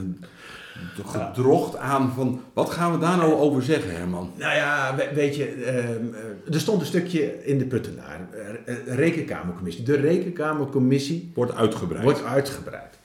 gedrocht 1.07 1.77
aan 1.77 2.13
van, 2.13 2.41
wat 2.53 2.71
gaan 2.71 2.93
we 2.93 2.99
daar 2.99 3.17
nou 3.17 3.33
over 3.33 3.63
zeggen, 3.63 3.97
Herman? 3.97 4.31
Nou 4.37 4.55
ja, 4.55 4.95
weet 5.15 5.37
je, 5.37 5.57
uh, 5.57 6.55
er 6.55 6.61
stond 6.61 6.81
een 6.81 6.87
stukje 6.87 7.45
in 7.45 7.59
de 7.59 7.67
Puttenaar, 7.67 8.29
uh, 8.67 8.95
rekenkamercommissie. 8.95 9.85
De 9.85 9.97
rekenkamercommissie 9.97 11.31
wordt 11.35 11.55
uitgebreid. 11.55 12.05
Wordt 12.05 12.25
uitgebreid. 12.25 12.99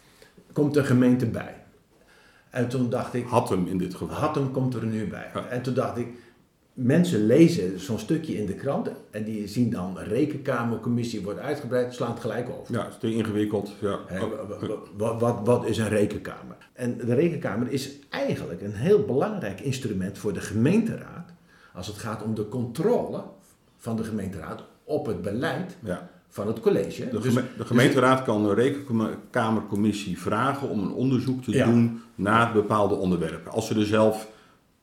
Komt 0.53 0.73
de 0.73 0.83
gemeente 0.83 1.25
bij. 1.25 1.55
En 2.49 2.67
toen 2.67 2.89
dacht 2.89 3.13
ik... 3.13 3.25
Had 3.27 3.49
hem 3.49 3.67
in 3.67 3.77
dit 3.77 3.95
geval. 3.95 4.15
Had 4.15 4.35
hem 4.35 4.51
komt 4.51 4.73
er 4.73 4.85
nu 4.85 5.07
bij. 5.07 5.29
Ja. 5.33 5.45
En 5.47 5.61
toen 5.61 5.73
dacht 5.73 5.97
ik, 5.97 6.07
mensen 6.73 7.25
lezen 7.25 7.79
zo'n 7.79 7.99
stukje 7.99 8.37
in 8.37 8.45
de 8.45 8.53
krant 8.53 8.89
en 9.11 9.23
die 9.23 9.47
zien 9.47 9.69
dan 9.69 9.97
rekenkamercommissie 9.97 11.23
wordt 11.23 11.39
uitgebreid, 11.39 11.93
slaan 11.93 12.11
het 12.11 12.19
gelijk 12.19 12.49
over. 12.49 12.73
Ja, 12.73 12.83
het 12.83 12.93
is 12.93 12.99
te 12.99 13.13
ingewikkeld. 13.13 13.73
Ja. 13.81 13.99
wat, 14.97 15.19
wat, 15.19 15.39
wat, 15.43 15.65
is 15.65 15.77
een 15.77 15.89
rekenkamer? 15.89 16.55
En 16.73 16.97
de 16.97 17.13
rekenkamer 17.13 17.71
is 17.71 17.91
eigenlijk 18.09 18.61
een 18.61 18.73
heel 18.73 19.05
belangrijk 19.05 19.61
instrument 19.61 20.17
voor 20.17 20.33
de 20.33 20.41
gemeenteraad 20.41 21.33
als 21.73 21.87
het 21.87 21.97
gaat 21.97 22.23
om 22.23 22.35
de 22.35 22.47
controle 22.47 23.23
van 23.77 23.95
de 23.95 24.03
gemeenteraad 24.03 24.63
op 24.83 25.05
het 25.05 25.21
beleid 25.21 25.77
ja. 25.83 26.09
van 26.29 26.47
het 26.47 26.59
college. 26.59 27.09
De, 27.09 27.21
geme 27.21 27.43
de 27.57 27.65
gemeenteraad 27.65 28.17
dus, 28.17 28.25
kan 28.25 28.43
de 28.43 28.53
rekenkamercommissie 28.53 30.19
vragen 30.19 30.69
om 30.69 30.79
een 30.79 30.93
onderzoek 30.93 31.43
te 31.43 31.51
ja. 31.51 31.65
doen 31.65 32.01
naar 32.15 32.53
bepaalde 32.53 32.95
onderwerpen. 32.95 33.51
Als 33.51 33.67
ze 33.67 33.75
er 33.75 33.85
zelf 33.85 34.27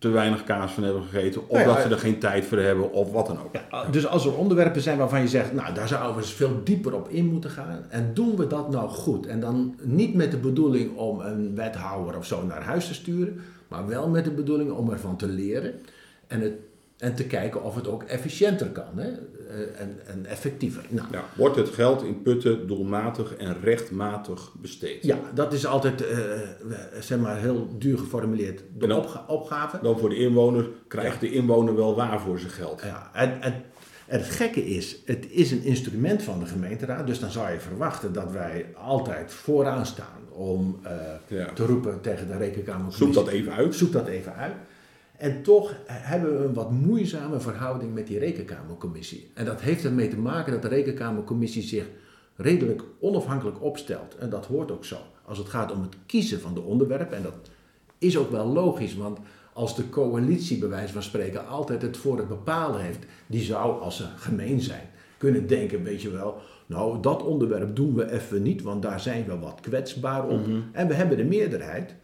te 0.00 0.08
weinig 0.08 0.44
kaas 0.44 0.72
van 0.72 0.82
hebben 0.82 1.02
gegeten, 1.02 1.48
of 1.48 1.62
dat 1.62 1.80
ze 1.80 1.88
er 1.88 1.98
geen 1.98 2.18
tijd 2.18 2.44
voor 2.44 2.58
hebben, 2.58 2.92
of 2.92 3.12
wat 3.12 3.26
dan 3.26 3.38
ook. 3.38 3.54
Ja, 3.70 3.84
dus 3.90 4.06
als 4.06 4.26
er 4.26 4.36
onderwerpen 4.36 4.80
zijn 4.82 4.98
waarvan 4.98 5.20
je 5.20 5.28
zegt, 5.28 5.52
nou 5.52 5.74
daar 5.74 5.88
zouden 5.88 6.14
we 6.14 6.20
eens 6.20 6.32
veel 6.32 6.60
dieper 6.64 6.94
op 6.94 7.08
in 7.08 7.26
moeten 7.26 7.50
gaan, 7.50 7.84
en 7.88 8.10
doen 8.14 8.36
we 8.36 8.46
dat 8.46 8.70
nou 8.70 8.88
goed? 8.88 9.26
En 9.26 9.40
dan 9.40 9.74
niet 9.82 10.14
met 10.14 10.30
de 10.30 10.36
bedoeling 10.36 10.96
om 10.96 11.20
een 11.20 11.54
wethouder 11.54 12.16
of 12.16 12.26
zo 12.26 12.46
naar 12.46 12.62
huis 12.62 12.86
te 12.86 12.94
sturen, 12.94 13.40
maar 13.68 13.86
wel 13.86 14.08
met 14.08 14.24
de 14.24 14.30
bedoeling 14.30 14.70
om 14.70 14.90
ervan 14.90 15.16
te 15.16 15.28
leren 15.28 15.74
en 16.26 16.40
het 16.40 16.52
en 17.00 17.14
te 17.14 17.24
kijken 17.24 17.64
of 17.64 17.74
het 17.74 17.88
ook 17.88 18.02
efficiënter 18.02 18.66
kan 18.66 18.98
hè? 18.98 19.10
Eh, 19.50 19.80
en, 19.80 20.00
en 20.06 20.26
effectiever. 20.26 20.84
Nou, 20.88 21.08
ja, 21.12 21.24
wordt 21.36 21.56
het 21.56 21.68
geld 21.68 22.02
in 22.02 22.22
putten 22.22 22.66
doelmatig 22.66 23.36
en 23.36 23.60
rechtmatig 23.60 24.52
besteed? 24.60 25.04
Ja, 25.04 25.18
dat 25.34 25.52
is 25.52 25.66
altijd 25.66 26.02
uh, 26.02 26.08
zeg 27.00 27.18
maar 27.18 27.38
heel 27.38 27.74
duur 27.78 27.98
geformuleerd. 27.98 28.62
De 28.78 28.86
dan, 28.86 28.98
opga 28.98 29.24
opgave. 29.28 29.78
Dan 29.82 29.98
voor 29.98 30.08
de 30.08 30.16
inwoner 30.16 30.68
krijgt 30.88 31.20
de 31.20 31.32
inwoner 31.32 31.76
wel 31.76 31.94
waar 31.94 32.20
voor 32.20 32.38
zijn 32.38 32.52
geld. 32.52 32.82
Ja, 32.82 33.10
en, 33.12 33.42
en, 33.42 33.54
en 34.06 34.18
het 34.18 34.30
gekke 34.30 34.66
is, 34.66 34.96
het 35.04 35.26
is 35.30 35.50
een 35.50 35.62
instrument 35.62 36.22
van 36.22 36.38
de 36.38 36.46
gemeenteraad. 36.46 37.06
Dus 37.06 37.20
dan 37.20 37.30
zou 37.30 37.50
je 37.50 37.60
verwachten 37.60 38.12
dat 38.12 38.32
wij 38.32 38.66
altijd 38.74 39.32
vooraan 39.32 39.86
staan 39.86 40.20
om 40.28 40.80
uh, 40.84 40.90
ja. 41.38 41.52
te 41.52 41.66
roepen 41.66 42.00
tegen 42.00 42.26
de 42.26 42.36
rekenkamer. 42.36 42.92
Zoek 42.92 43.14
dat 43.14 43.28
even 43.28 43.52
uit. 43.52 43.74
Zoek 43.74 43.92
dat 43.92 44.06
even 44.06 44.34
uit. 44.34 44.54
En 45.20 45.42
toch 45.42 45.74
hebben 45.86 46.38
we 46.38 46.44
een 46.44 46.54
wat 46.54 46.70
moeizame 46.70 47.40
verhouding 47.40 47.94
met 47.94 48.06
die 48.06 48.18
rekenkamercommissie. 48.18 49.30
En 49.34 49.44
dat 49.44 49.60
heeft 49.60 49.84
ermee 49.84 50.08
te 50.08 50.18
maken 50.18 50.52
dat 50.52 50.62
de 50.62 50.68
rekenkamercommissie 50.68 51.62
zich 51.62 51.86
redelijk 52.36 52.82
onafhankelijk 53.00 53.62
opstelt. 53.62 54.16
En 54.16 54.30
dat 54.30 54.46
hoort 54.46 54.70
ook 54.70 54.84
zo. 54.84 54.96
Als 55.24 55.38
het 55.38 55.48
gaat 55.48 55.72
om 55.72 55.82
het 55.82 55.96
kiezen 56.06 56.40
van 56.40 56.54
de 56.54 56.60
onderwerpen. 56.60 57.16
En 57.16 57.22
dat 57.22 57.50
is 57.98 58.16
ook 58.16 58.30
wel 58.30 58.46
logisch, 58.46 58.96
want 58.96 59.18
als 59.52 59.76
de 59.76 59.88
coalitie, 59.88 60.58
bij 60.58 60.68
wijze 60.68 60.92
van 60.92 61.02
spreken, 61.02 61.46
altijd 61.46 61.82
het 61.82 61.96
voor 61.96 62.18
het 62.18 62.28
bepalen 62.28 62.80
heeft, 62.80 63.04
die 63.26 63.42
zou, 63.42 63.80
als 63.80 63.96
ze 63.96 64.04
gemeen 64.16 64.60
zijn, 64.60 64.88
kunnen 65.18 65.46
denken, 65.46 65.82
weet 65.82 66.02
je 66.02 66.10
wel, 66.10 66.40
nou, 66.66 67.00
dat 67.00 67.22
onderwerp 67.22 67.76
doen 67.76 67.94
we 67.94 68.10
even 68.10 68.42
niet, 68.42 68.62
want 68.62 68.82
daar 68.82 69.00
zijn 69.00 69.24
we 69.24 69.38
wat 69.38 69.60
kwetsbaar 69.60 70.28
op. 70.28 70.38
Mm 70.38 70.44
-hmm. 70.44 70.64
En 70.72 70.88
we 70.88 70.94
hebben 70.94 71.16
de 71.16 71.24
meerderheid. 71.24 71.94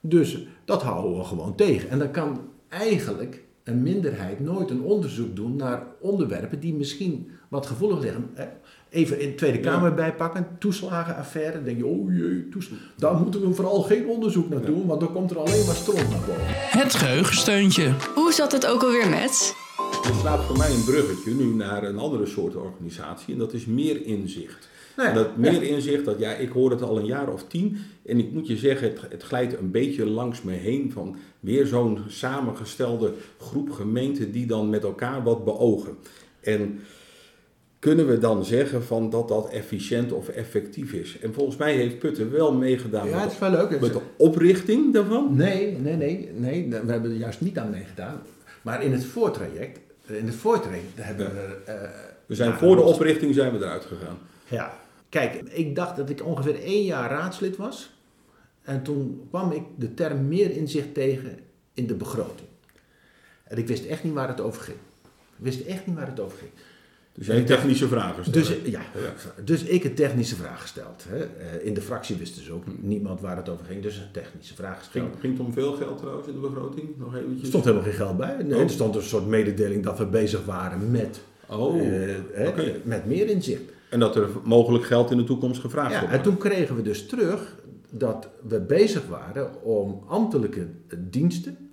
Dus 0.00 0.46
dat 0.64 0.82
houden 0.82 1.18
we 1.18 1.24
gewoon 1.24 1.54
tegen. 1.54 1.88
En 1.88 1.98
dan 1.98 2.10
kan 2.10 2.50
eigenlijk 2.72 3.42
een 3.64 3.82
minderheid 3.82 4.40
nooit 4.40 4.70
een 4.70 4.82
onderzoek 4.82 5.36
doen 5.36 5.56
naar 5.56 5.86
onderwerpen 6.00 6.60
die 6.60 6.74
misschien 6.74 7.30
wat 7.48 7.66
gevoelig 7.66 8.00
liggen. 8.00 8.30
Even 8.90 9.20
in 9.20 9.28
de 9.28 9.34
Tweede 9.34 9.60
Kamer 9.60 9.88
ja. 9.88 9.94
bijpakken, 9.94 10.46
toeslagenaffaire. 10.58 11.52
Dan 11.52 11.64
denk 11.64 11.78
je, 11.78 11.86
oh 11.86 12.16
jee, 12.16 12.48
toeslagen. 12.48 12.86
Daar 12.96 13.14
moeten 13.14 13.48
we 13.48 13.54
vooral 13.54 13.82
geen 13.82 14.06
onderzoek 14.06 14.48
naar 14.48 14.64
doen, 14.64 14.86
want 14.86 15.00
dan 15.00 15.12
komt 15.12 15.30
er 15.30 15.38
alleen 15.38 15.66
maar 15.66 15.74
stront 15.74 16.10
naar 16.10 16.18
boven. 16.26 16.42
Het 16.46 16.94
geheugensteuntje. 16.94 17.94
Hoe 18.14 18.32
zat 18.32 18.52
het 18.52 18.66
ook 18.66 18.82
alweer 18.82 19.08
met? 19.08 19.54
Er 20.04 20.14
slaat 20.20 20.44
voor 20.44 20.56
mij 20.56 20.70
een 20.70 20.84
bruggetje 20.84 21.34
nu 21.34 21.44
naar 21.44 21.82
een 21.82 21.98
andere 21.98 22.26
soort 22.26 22.56
organisatie 22.56 23.32
en 23.32 23.38
dat 23.38 23.52
is 23.52 23.66
meer 23.66 24.06
inzicht. 24.06 24.68
Nou 24.96 25.14
dat 25.14 25.36
meer 25.36 25.62
inzicht, 25.62 26.04
dat 26.04 26.18
ja, 26.18 26.34
ik 26.34 26.50
hoor 26.50 26.70
het 26.70 26.82
al 26.82 26.98
een 26.98 27.06
jaar 27.06 27.32
of 27.32 27.44
tien. 27.44 27.76
En 28.06 28.18
ik 28.18 28.32
moet 28.32 28.46
je 28.46 28.56
zeggen, 28.56 28.88
het, 28.88 29.00
het 29.08 29.22
glijdt 29.22 29.58
een 29.58 29.70
beetje 29.70 30.06
langs 30.06 30.42
me 30.42 30.52
heen 30.52 30.92
van 30.92 31.16
weer 31.40 31.66
zo'n 31.66 31.98
samengestelde 32.08 33.12
groep 33.38 33.70
gemeenten 33.70 34.32
die 34.32 34.46
dan 34.46 34.70
met 34.70 34.82
elkaar 34.82 35.22
wat 35.22 35.44
beogen. 35.44 35.96
En 36.40 36.80
kunnen 37.78 38.08
we 38.08 38.18
dan 38.18 38.44
zeggen 38.44 38.84
van 38.84 39.10
dat 39.10 39.28
dat 39.28 39.50
efficiënt 39.50 40.12
of 40.12 40.28
effectief 40.28 40.92
is? 40.92 41.18
En 41.18 41.34
volgens 41.34 41.56
mij 41.56 41.74
heeft 41.74 41.98
Putten 41.98 42.30
wel 42.30 42.52
meegedaan 42.52 43.08
ja, 43.08 43.14
met, 43.14 43.22
het 43.22 43.32
is 43.32 43.38
wel 43.38 43.50
leuk. 43.50 43.80
met 43.80 43.92
de 43.92 44.00
oprichting 44.16 44.92
daarvan. 44.92 45.36
Nee, 45.36 45.78
nee, 45.78 45.96
nee, 45.96 46.30
nee, 46.34 46.68
we 46.68 46.92
hebben 46.92 47.10
er 47.10 47.16
juist 47.16 47.40
niet 47.40 47.58
aan 47.58 47.70
meegedaan. 47.70 48.22
Maar 48.62 48.82
in 48.82 48.92
het 48.92 49.04
voortraject, 49.04 49.80
in 50.06 50.26
het 50.26 50.34
voortraject 50.34 50.84
hebben 50.94 51.26
we... 51.26 51.56
Uh, 51.68 51.74
we 52.26 52.34
zijn 52.34 52.52
voor 52.52 52.76
de 52.76 52.82
oprichting 52.82 53.34
zijn 53.34 53.52
we 53.52 53.58
eruit 53.58 53.84
gegaan. 53.84 54.18
Ja, 54.48 54.74
kijk, 55.12 55.34
ik 55.34 55.74
dacht 55.74 55.96
dat 55.96 56.10
ik 56.10 56.24
ongeveer 56.26 56.62
één 56.62 56.84
jaar 56.84 57.10
raadslid 57.10 57.56
was. 57.56 57.94
En 58.62 58.82
toen 58.82 59.26
kwam 59.28 59.52
ik 59.52 59.62
de 59.76 59.94
term 59.94 60.28
meer 60.28 60.50
inzicht 60.50 60.94
tegen 60.94 61.38
in 61.74 61.86
de 61.86 61.94
begroting. 61.94 62.48
En 63.44 63.58
ik 63.58 63.66
wist 63.66 63.84
echt 63.84 64.04
niet 64.04 64.12
waar 64.12 64.28
het 64.28 64.40
over 64.40 64.62
ging. 64.62 64.76
Ik 65.38 65.44
wist 65.44 65.60
echt 65.66 65.86
niet 65.86 65.96
waar 65.96 66.06
het 66.06 66.20
over 66.20 66.38
ging. 66.38 66.50
Dus 67.14 67.26
jij 67.26 67.42
technische 67.42 67.88
vragen 67.88 68.24
stellen. 68.24 68.62
Dus, 68.62 68.70
ja, 68.72 68.80
dus 69.44 69.62
ik 69.62 69.84
een 69.84 69.94
technische 69.94 70.36
vraag 70.36 70.60
gesteld. 70.60 71.04
Hè. 71.08 71.18
Eh, 71.18 71.66
in 71.66 71.74
de 71.74 71.80
fractie 71.80 72.16
wisten 72.16 72.44
ze 72.44 72.52
ook 72.52 72.64
niemand 72.80 73.20
waar 73.20 73.36
het 73.36 73.48
over 73.48 73.64
ging, 73.66 73.82
dus 73.82 73.96
een 73.96 74.10
technische 74.12 74.54
vraag 74.54 74.78
gesteld. 74.78 75.04
Ging, 75.08 75.20
ging 75.20 75.38
het 75.38 75.46
om 75.46 75.52
veel 75.52 75.72
geld 75.72 75.98
trouwens 75.98 76.28
in 76.28 76.34
de 76.34 76.40
begroting? 76.40 76.88
Nog 76.98 77.14
eventjes? 77.16 77.40
Er 77.40 77.46
stond 77.46 77.64
helemaal 77.64 77.84
geen 77.84 77.94
geld 77.94 78.16
bij. 78.16 78.36
Nee, 78.42 78.54
Oh. 78.56 78.62
er 78.62 78.70
stond 78.70 78.94
een 78.94 79.02
soort 79.02 79.26
mededeling 79.26 79.82
dat 79.82 79.98
we 79.98 80.06
bezig 80.06 80.44
waren 80.44 80.90
met, 80.90 81.20
Oh, 81.46 81.80
eh, 81.80 82.14
hè, 82.32 82.48
oké. 82.48 82.74
met 82.84 83.06
meer 83.06 83.28
inzicht. 83.28 83.62
En 83.92 83.98
dat 83.98 84.16
er 84.16 84.28
mogelijk 84.44 84.84
geld 84.84 85.10
in 85.10 85.16
de 85.16 85.24
toekomst 85.24 85.60
gevraagd 85.60 85.92
Ja, 85.92 86.00
wordt. 86.00 86.14
en 86.14 86.22
toen 86.22 86.36
kregen 86.36 86.76
we 86.76 86.82
dus 86.82 87.06
terug 87.06 87.56
dat 87.90 88.28
we 88.48 88.60
bezig 88.60 89.06
waren 89.06 89.62
om 89.62 90.02
ambtelijke 90.08 90.66
diensten 90.98 91.70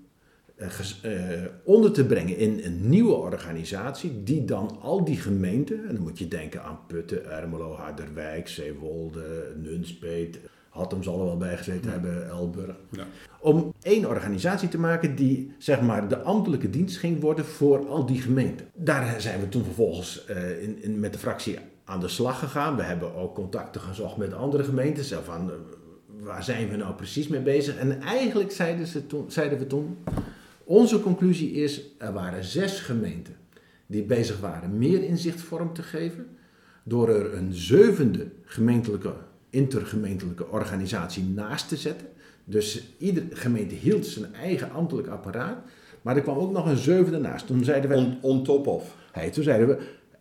eh, 0.55 0.67
eh, 1.01 1.45
onder 1.63 1.91
te 1.91 2.05
brengen 2.05 2.38
in 2.38 2.61
een 2.63 2.89
nieuwe 2.89 3.13
organisatie 3.13 4.23
die 4.23 4.45
dan 4.45 4.77
al 4.81 5.03
die 5.03 5.17
gemeenten, 5.17 5.88
en 5.88 5.93
dan 5.93 6.03
moet 6.03 6.19
je 6.19 6.27
denken 6.27 6.63
aan 6.63 6.79
Putten, 6.88 7.31
Ermelo, 7.31 7.73
Harderwijk, 7.73 8.47
Zeewolde, 8.47 9.53
Nunspeet, 9.63 10.39
Hattem 10.69 11.03
zal 11.03 11.19
er 11.19 11.25
wel 11.25 11.38
bij 11.38 11.57
gezeten 11.57 11.91
hebben, 11.91 12.27
Elburg. 12.27 12.75
Ja. 12.91 13.07
Om 13.39 13.73
één 13.81 14.05
organisatie 14.05 14.69
te 14.69 14.79
maken 14.79 15.15
die 15.15 15.51
zeg 15.57 15.81
maar 15.81 16.07
de 16.07 16.21
ambtelijke 16.21 16.69
dienst 16.69 16.97
ging 16.97 17.21
worden 17.21 17.45
voor 17.45 17.88
al 17.88 18.05
die 18.05 18.21
gemeenten. 18.21 18.65
Daar 18.73 19.21
zijn 19.21 19.39
we 19.39 19.49
toen 19.49 19.63
vervolgens 19.63 20.25
eh, 20.25 20.63
in, 20.63 20.83
in, 20.83 20.99
met 20.99 21.13
de 21.13 21.19
fractie 21.19 21.57
aan 21.89 22.00
de 22.00 22.08
slag 22.08 22.39
gegaan. 22.39 22.75
We 22.75 22.84
hebben 22.84 23.15
ook 23.15 23.36
contacten 23.36 23.81
gezocht 23.81 24.17
met 24.17 24.34
andere 24.34 24.63
gemeenten. 24.63 25.03
Zo 25.03 25.22
van, 25.24 25.51
eh, 25.51 25.55
waar 26.19 26.43
zijn 26.43 26.69
we 26.69 26.75
nou 26.75 26.93
precies 26.93 27.27
mee 27.27 27.41
bezig? 27.41 27.77
En 27.77 28.01
eigenlijk 28.01 28.51
zeiden, 28.51 28.88
ze 28.88 29.08
toen, 29.08 29.31
zeiden 29.31 29.60
we 29.60 29.67
toen, 29.67 29.98
onze 30.63 31.01
conclusie 31.01 31.51
is, 31.51 31.81
er 31.98 32.13
waren 32.13 32.43
zes 32.43 32.79
gemeenten 32.79 33.36
die 33.89 34.03
bezig 34.03 34.39
waren 34.39 34.77
meer 34.77 35.03
inzicht 35.03 35.41
vorm 35.41 35.74
te 35.74 35.84
geven. 35.84 36.27
Door 36.84 37.10
er 37.10 37.34
een 37.34 37.53
zevende 37.53 38.27
gemeentelijke, 38.43 39.13
intergemeentelijke 39.50 40.48
organisatie 40.48 41.24
naast 41.24 41.67
te 41.67 41.77
zetten. 41.77 42.08
Dus 42.43 42.84
iedere 42.98 43.36
gemeente 43.36 43.75
hield 43.75 44.05
zijn 44.05 44.34
eigen 44.34 44.72
ambtelijk 44.72 45.08
apparaat. 45.08 45.58
Maar 46.01 46.15
er 46.15 46.22
kwam 46.22 46.38
ook 46.38 46.51
nog 46.51 46.65
een 46.65 46.77
zevende 46.77 47.19
naast. 47.19 47.48
Toen 47.48 47.63
zeiden 47.63 47.89
we, 47.89 47.96
On, 47.96 48.17
on 48.22 48.43
top 48.43 48.67
of. 48.67 48.96
Hey, 49.12 49.29
toen 49.29 49.43
zeiden 49.43 49.67
we, 49.67 49.77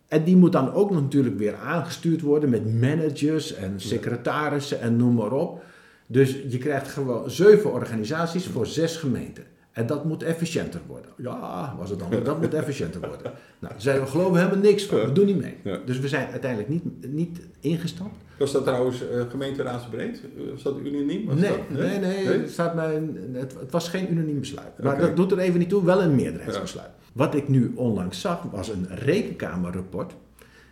en 0.09 0.23
die 0.23 0.35
moet 0.35 0.51
dan 0.51 0.73
ook 0.73 0.91
natuurlijk 0.91 1.37
weer 1.37 1.55
aangestuurd 1.55 2.21
worden 2.21 2.49
met 2.49 2.79
managers 2.81 3.53
en 3.53 3.73
secretarissen 3.77 4.79
en 4.81 4.95
noem 4.97 5.13
maar 5.13 5.31
op. 5.31 5.63
Dus 6.07 6.37
je 6.47 6.57
krijgt 6.57 6.87
gewoon 6.87 7.31
zeven 7.31 7.71
organisaties 7.73 8.45
voor 8.47 8.65
zes 8.67 8.97
gemeenten. 8.97 9.43
En 9.71 9.85
dat 9.85 10.05
moet 10.05 10.23
efficiënter 10.23 10.79
worden. 10.87 11.11
Ja, 11.17 11.75
was 11.77 11.89
het 11.89 11.99
dan. 11.99 12.09
Dat 12.23 12.41
moet 12.41 12.53
efficiënter 12.63 13.01
worden. 13.07 13.31
Nou, 13.59 13.73
zeiden 13.77 14.05
we, 14.05 14.11
geloven 14.11 14.33
we 14.33 14.39
helemaal 14.39 14.61
niks 14.63 14.85
van. 14.85 14.99
We 14.99 15.11
doen 15.11 15.25
niet 15.25 15.39
mee. 15.41 15.55
Ja. 15.63 15.79
Dus 15.85 15.99
we 15.99 16.07
zijn 16.07 16.27
uiteindelijk 16.31 16.69
niet, 16.69 16.83
niet 17.13 17.39
ingestapt. 17.59 18.15
Was 18.39 18.51
dat 18.51 18.63
trouwens 18.63 19.01
eh, 19.09 19.21
gemeenteraadsbreed? 19.29 20.21
Eh, 20.37 20.51
Was 20.51 20.63
dat 20.63 20.77
unaniem? 20.83 21.25
Was 21.25 21.35
Nee, 21.39 21.49
dat? 21.49 21.79
nee, 21.79 21.99
nee, 21.99 22.25
Het, 22.27 22.51
staat 22.51 22.75
mij, 22.75 23.01
het, 23.33 23.55
het 23.59 23.71
was 23.71 23.89
geen 23.89 24.11
unaniem 24.11 24.39
besluit. 24.39 24.83
Maar 24.83 24.99
dat 24.99 25.15
doet 25.15 25.31
er 25.31 25.39
even 25.39 25.59
niet 25.59 25.69
toe, 25.69 25.85
wel 25.85 26.01
een 26.01 26.15
meerderheidsbesluit. 26.15 26.89
Wat 27.13 27.35
ik 27.35 27.47
nu 27.47 27.71
onlangs 27.75 28.21
zag, 28.21 28.41
was 28.51 28.69
een 28.69 28.87
rekenkamerrapport 28.89 30.13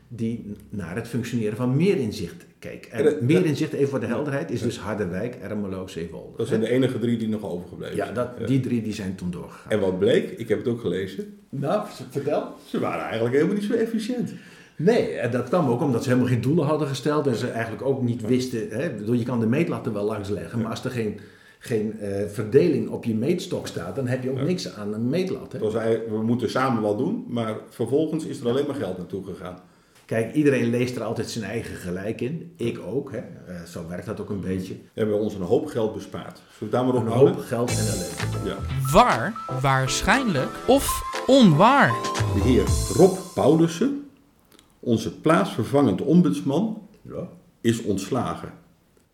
die 0.07 0.51
naar 0.69 0.95
het 0.95 1.07
functioneren 1.07 1.57
van 1.57 1.75
meerinzicht 1.77 2.45
keek. 2.59 2.85
En 2.85 2.97
En 2.97 3.03
dat- 3.03 3.21
meerinzicht, 3.21 3.73
even 3.73 3.89
voor 3.89 3.99
de 3.99 4.05
helderheid, 4.05 4.51
is 4.51 4.61
dus 4.61 4.79
Harderwijk, 4.79 5.35
Ermelo, 5.35 5.87
Zeewolde. 5.87 6.37
Dat 6.37 6.47
zijn 6.47 6.59
de 6.59 6.69
enige 6.69 6.99
drie 6.99 7.17
die 7.17 7.27
nog 7.27 7.43
overgebleven 7.43 7.95
Ja, 7.95 8.03
zijn. 8.03 8.15
dat, 8.15 8.47
die 8.47 8.59
drie 8.59 8.81
die 8.81 8.93
zijn 8.93 9.15
toen 9.15 9.31
doorgegaan. 9.31 9.71
En 9.71 9.79
wat 9.79 9.99
bleek, 9.99 10.29
ik 10.29 10.47
heb 10.49 10.57
het 10.57 10.67
ook 10.67 10.79
gelezen, 10.81 11.37
Nou, 11.49 11.87
vertel. 12.09 12.53
ze 12.65 12.79
waren 12.79 13.01
eigenlijk 13.03 13.33
helemaal 13.35 13.55
niet 13.55 13.63
zo 13.63 13.73
efficiënt. 13.73 14.33
Nee, 14.75 15.11
en 15.13 15.31
dat 15.31 15.47
kwam 15.47 15.67
ook 15.69 15.81
omdat 15.81 16.03
ze 16.03 16.09
helemaal 16.09 16.31
geen 16.31 16.41
doelen 16.41 16.65
hadden 16.65 16.87
gesteld 16.87 17.27
en 17.27 17.35
ze 17.35 17.47
eigenlijk 17.49 17.83
ook 17.85 18.01
niet 18.01 18.21
wisten. 18.21 18.69
Hè, 18.69 18.91
je 19.13 19.23
kan 19.23 19.39
de 19.39 19.47
meetlatten 19.47 19.93
wel 19.93 20.05
langs 20.05 20.29
leggen, 20.29 20.59
maar 20.61 20.69
als 20.69 20.83
er 20.83 20.91
geen, 20.91 21.19
geen 21.67 21.99
eh, 21.99 22.27
verdeling 22.27 22.89
op 22.89 23.03
je 23.03 23.15
meetstok 23.15 23.67
staat, 23.67 23.95
dan 23.95 24.07
heb 24.07 24.23
je 24.23 24.29
ook 24.31 24.41
niks 24.41 24.73
aan 24.75 24.93
een 24.93 25.09
meetlat. 25.09 25.51
Hè? 25.51 25.59
Was 25.59 25.73
eigenlijk, 25.75 26.09
we 26.09 26.23
moeten 26.23 26.49
samen 26.49 26.81
wat 26.81 26.97
doen, 26.97 27.25
maar 27.27 27.57
vervolgens 27.69 28.25
is 28.25 28.39
er 28.39 28.47
alleen 28.49 28.65
maar 28.67 28.75
geld 28.75 28.97
naartoe 28.97 29.23
gegaan. 29.25 29.59
Kijk, 30.05 30.33
iedereen 30.33 30.69
leest 30.69 30.95
er 30.95 31.03
altijd 31.03 31.29
zijn 31.29 31.45
eigen 31.45 31.75
gelijk 31.75 32.21
in. 32.21 32.51
Ik 32.55 32.79
ook, 32.79 33.11
hè. 33.11 33.17
Eh, 33.17 33.63
zo 33.69 33.87
werkt 33.87 34.05
dat 34.05 34.21
ook 34.21 34.29
een 34.29 34.41
beetje. 34.41 34.73
We 34.73 34.79
hebben 34.93 35.19
ons 35.19 35.33
een 35.33 35.41
hoop 35.41 35.65
geld 35.65 35.93
bespaard. 35.93 36.41
Zullen 36.57 36.71
we 36.73 36.77
daar 36.77 36.85
maar 36.85 36.95
op 36.95 37.01
Een 37.05 37.11
houden? 37.11 37.33
hoop 37.33 37.43
geld 37.43 37.69
en 37.69 37.77
ellende. 37.77 38.49
Ja. 38.49 38.57
Waar, 38.91 39.33
waarschijnlijk 39.61 40.49
of 40.67 41.01
onwaar. 41.27 41.87
De 42.33 42.41
heer 42.41 42.63
Rob 42.93 43.17
Paulussen, 43.33 44.05
onze 44.79 45.19
plaatsvervangend 45.19 46.01
ombudsman, 46.01 46.81
Ja. 47.01 47.27
is 47.61 47.81
ontslagen. 47.83 48.51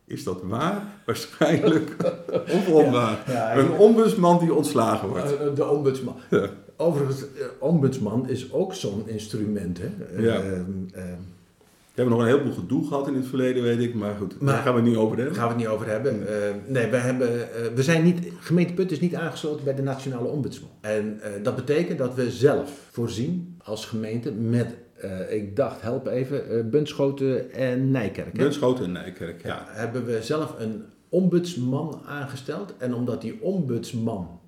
Is 0.05 0.24
dat 0.24 0.39
waar? 0.43 0.83
Waarschijnlijk. 1.05 1.95
of 2.55 2.67
onwaar? 2.67 3.24
Ja, 3.27 3.33
ja, 3.33 3.55
een 3.57 3.72
ombudsman 3.72 4.39
die 4.39 4.53
ontslagen 4.53 5.07
wordt. 5.07 5.38
Eh, 5.38 5.55
de 5.55 5.67
ombudsman. 5.67 6.15
Ja. 6.29 6.50
Overigens, 6.77 7.22
eh, 7.22 7.45
ombudsman 7.60 8.29
is 8.29 8.51
ook 8.51 8.74
zo'n 8.74 9.03
instrument, 9.05 9.77
hè. 9.81 10.15
Eh, 10.15 10.24
Ja. 10.24 10.41
We 11.95 12.01
hebben 12.01 12.17
nog 12.17 12.27
een 12.27 12.33
heleboel 12.33 12.53
gedoe 12.53 12.88
gehad 12.88 13.07
in 13.07 13.13
het 13.15 13.27
verleden, 13.27 13.63
weet 13.63 13.79
ik. 13.79 13.93
Maar 13.93 14.15
goed, 14.15 14.39
Maar- 14.41 14.53
daar 14.53 14.63
gaan 14.63 14.74
we 14.74 14.79
het 14.79 14.89
niet 14.89 14.98
over 14.98 15.15
Daar 15.17 15.25
hebben. 15.25 15.41
gaan 15.43 15.48
we 15.48 15.53
het 15.53 15.63
niet 15.63 15.74
over 15.74 15.88
hebben. 15.88 16.27
Eh, 16.27 16.50
nee, 16.67 16.88
we, 16.88 16.98
hebben, 16.98 17.29
eh, 17.55 17.62
we 17.75 17.83
zijn 17.83 18.03
niet, 18.03 18.27
gemeente 18.39 18.74
Putten 18.74 18.95
is 18.95 19.01
niet 19.01 19.15
aangesloten 19.15 19.63
bij 19.63 19.75
de 19.75 19.81
nationale 19.81 20.27
ombudsman. 20.27 20.69
En 20.81 21.19
eh, 21.22 21.29
dat 21.43 21.55
betekent 21.55 21.98
dat 21.98 22.13
we 22.15 22.31
zelf 22.31 22.72
voorzien 22.91 23.55
als 23.63 23.86
gemeente 23.86 24.31
met, 24.31 24.67
eh, 25.03 25.33
ik 25.36 25.55
dacht, 25.55 25.81
help 25.81 26.07
even, 26.07 26.50
eh 26.50 26.63
Bunschoten 26.65 27.51
en 27.51 27.91
Nijkerk. 27.91 28.38
hè? 28.38 28.43
Bunschoten 28.43 28.83
en 28.86 28.91
Nijkerk, 28.91 29.43
ja. 29.43 29.50
Ja, 29.50 29.65
hebben 29.67 30.05
we 30.05 30.22
zelf 30.22 30.55
een 30.60 30.83
ombudsman 31.10 32.01
aangesteld. 32.07 32.74
En 32.77 32.93
omdat 32.93 33.22
die 33.22 33.41
ombudsman 33.41 34.39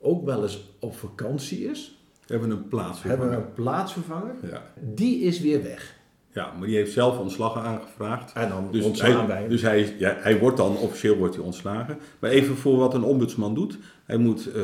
ook 0.00 0.24
wel 0.24 0.42
eens 0.42 0.70
op 0.80 0.96
vakantie 0.96 1.64
is, 1.70 1.98
We 2.26 2.32
hebben 2.34 2.50
een 2.50 2.68
plaats 2.68 3.02
hebben 3.02 3.30
we 3.30 3.36
een 3.36 3.52
plaatsvervanger. 3.52 4.34
Ja. 4.50 4.62
Die 4.94 5.20
is 5.20 5.40
weer 5.40 5.62
weg. 5.62 5.96
ja, 6.32 6.52
maar 6.58 6.66
die 6.66 6.76
heeft 6.76 6.92
zelf 6.92 7.18
ontslag 7.18 7.56
aangevraagd. 7.56 8.32
En 8.32 8.48
dan 8.48 8.68
Dus, 8.72 8.84
ontslaan 8.84 9.16
hij, 9.16 9.26
wij. 9.26 9.48
dus 9.48 9.62
hij, 9.62 9.94
ja, 9.98 10.16
hij 10.18 10.38
wordt 10.38 10.56
dan, 10.56 10.76
officieel 10.76 11.16
wordt 11.16 11.34
hij 11.34 11.44
ontslagen. 11.44 11.98
Maar 12.18 12.30
even 12.30 12.56
voor 12.56 12.76
wat 12.76 12.94
een 12.94 13.02
ombudsman 13.02 13.54
doet. 13.54 13.78
Hij 14.04 14.16
moet 14.16 14.46
eh, 14.52 14.62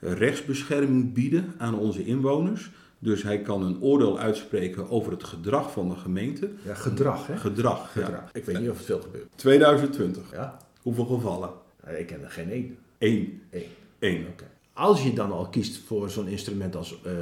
rechtsbescherming 0.00 1.12
bieden 1.12 1.44
aan 1.58 1.78
onze 1.78 2.04
inwoners. 2.04 2.70
Dus 2.98 3.22
hij 3.22 3.42
kan 3.42 3.62
een 3.62 3.82
oordeel 3.82 4.18
uitspreken 4.18 4.90
over 4.90 5.12
het 5.12 5.24
gedrag 5.24 5.72
van 5.72 5.88
de 5.88 5.96
gemeente. 5.96 6.50
ja, 6.64 6.74
gedrag, 6.74 7.26
hè? 7.26 7.36
Gedrag, 7.36 7.94
ja. 7.94 8.04
Gedrag. 8.04 8.30
Ik 8.32 8.44
weet 8.44 8.60
niet 8.60 8.70
of 8.70 8.76
het 8.76 8.86
veel 8.86 9.00
gebeurt. 9.00 9.28
2020. 9.34 10.32
Ja? 10.32 10.56
Hoeveel 10.82 11.04
gevallen? 11.06 11.50
Ik 11.98 12.06
ken 12.06 12.22
er 12.22 12.30
geen 12.30 12.50
één. 12.50 12.78
Eén. 12.98 13.42
Eén. 13.50 13.66
Eén. 13.98 14.26
Oké. 14.26 14.44
Als 14.72 15.02
je 15.02 15.12
dan 15.12 15.32
al 15.32 15.48
kiest 15.48 15.78
voor 15.86 16.10
zo'n 16.10 16.26
instrument 16.28 16.76
als 16.76 17.02
eh, 17.02 17.12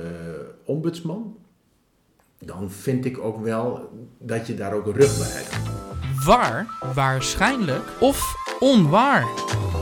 ombudsman, 0.64 1.37
dan 2.38 2.71
vind 2.71 3.04
ik 3.04 3.18
ook 3.18 3.40
wel 3.42 3.90
dat 4.18 4.47
je 4.47 4.54
daar 4.54 4.75
ook 4.75 4.87
een 4.87 4.92
rug 4.92 5.18
bij 5.18 5.28
hebt. 5.28 6.25
Waar, 6.25 6.66
waarschijnlijk 6.95 7.83
of 8.00 8.35
onwaar. 8.61 9.23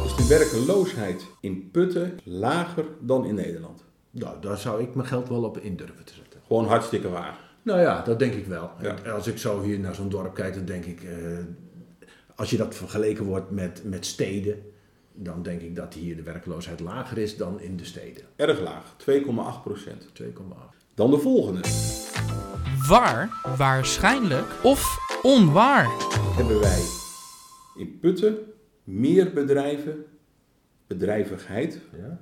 Is 0.04 0.16
de 0.16 0.26
werkeloosheid 0.28 1.26
in 1.40 1.70
Putten 1.70 2.18
lager 2.24 2.84
dan 3.00 3.24
in 3.26 3.34
Nederland? 3.34 3.83
Nou, 4.14 4.40
daar 4.40 4.59
zou 4.59 4.83
ik 4.83 4.94
mijn 4.94 5.09
geld 5.09 5.28
wel 5.28 5.42
op 5.42 5.59
in 5.59 5.76
durven 5.76 6.04
te 6.04 6.14
zetten. 6.14 6.40
Gewoon 6.47 6.66
hartstikke 6.66 7.09
waar. 7.09 7.38
Nou 7.62 7.80
ja, 7.80 8.02
dat 8.02 8.18
denk 8.18 8.35
ik 8.35 8.47
wel. 8.47 8.71
Ja. 8.80 8.94
Als 9.11 9.26
ik 9.26 9.38
zo 9.38 9.62
hier 9.62 9.78
naar 9.78 9.94
zo'n 9.94 10.09
dorp 10.09 10.35
kijk, 10.35 10.54
dan 10.54 10.64
denk 10.64 10.85
ik, 10.85 11.02
eh, 11.02 11.38
als 12.35 12.50
je 12.50 12.56
dat 12.56 12.75
vergeleken 12.75 13.25
wordt 13.25 13.50
met, 13.50 13.83
met 13.85 14.06
steden, 14.06 14.62
dan 15.12 15.42
denk 15.42 15.61
ik 15.61 15.76
dat 15.76 15.94
hier 15.94 16.16
de 16.16 16.23
werkloosheid 16.23 16.80
lager 16.80 17.18
is 17.18 17.37
dan 17.37 17.61
in 17.61 17.76
de 17.76 17.85
steden. 17.85 18.25
Erg 18.37 18.61
laag, 18.61 18.94
2,8 18.97 19.62
procent. 19.62 20.09
2,8. 20.12 20.76
Dan 20.94 21.11
de 21.11 21.18
volgende. 21.18 21.61
Waar, 22.88 23.28
waarschijnlijk 23.56 24.47
of 24.62 24.99
onwaar. 25.23 25.88
Hebben 26.37 26.61
wij 26.61 26.83
in 27.76 27.99
Putten 28.00 28.38
meer 28.85 29.33
bedrijven, 29.33 30.04
bedrijvigheid, 30.87 31.80
Ja? 31.97 32.18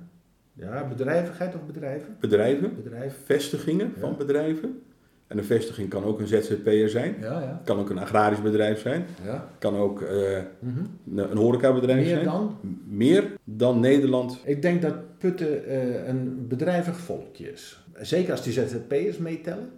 Ja, 0.53 0.87
bedrijvigheid 0.87 1.55
of 1.55 1.65
bedrijven? 1.65 2.15
bedrijven, 2.19 2.75
Bedrijf. 2.83 3.15
vestigingen 3.25 3.93
van 3.99 4.15
bedrijven. 4.17 4.81
En 5.27 5.37
een 5.37 5.43
vestiging 5.45 5.89
kan 5.89 6.03
ook 6.03 6.19
een 6.19 6.27
ZZP'er 6.27 6.89
zijn. 6.89 7.15
Ja, 7.21 7.39
ja. 7.41 7.61
Kan 7.65 7.79
ook 7.79 7.89
een 7.89 7.97
agrarisch 7.97 8.41
bedrijf 8.41 8.79
zijn. 8.81 9.05
ja. 9.23 9.49
Kan 9.59 9.75
ook 9.75 10.01
eh, 10.01 10.39
Mhm. 10.59 10.79
een 11.17 11.31
een 11.31 11.37
horecabedrijf 11.37 11.99
Meer 11.99 12.09
zijn. 12.09 12.25
dan? 12.25 12.57
Meer 12.87 13.31
dan 13.43 13.79
Nederland. 13.79 14.39
Ik 14.43 14.61
denk 14.61 14.81
dat 14.81 15.17
Putten 15.17 15.65
eh, 15.65 16.07
een 16.07 16.45
bedrijvig 16.47 16.97
volkje 16.97 17.51
is. 17.51 17.83
Zeker 18.01 18.31
als 18.31 18.43
die 18.43 18.53
ZZP'ers 18.53 19.17
meetellen, 19.17 19.69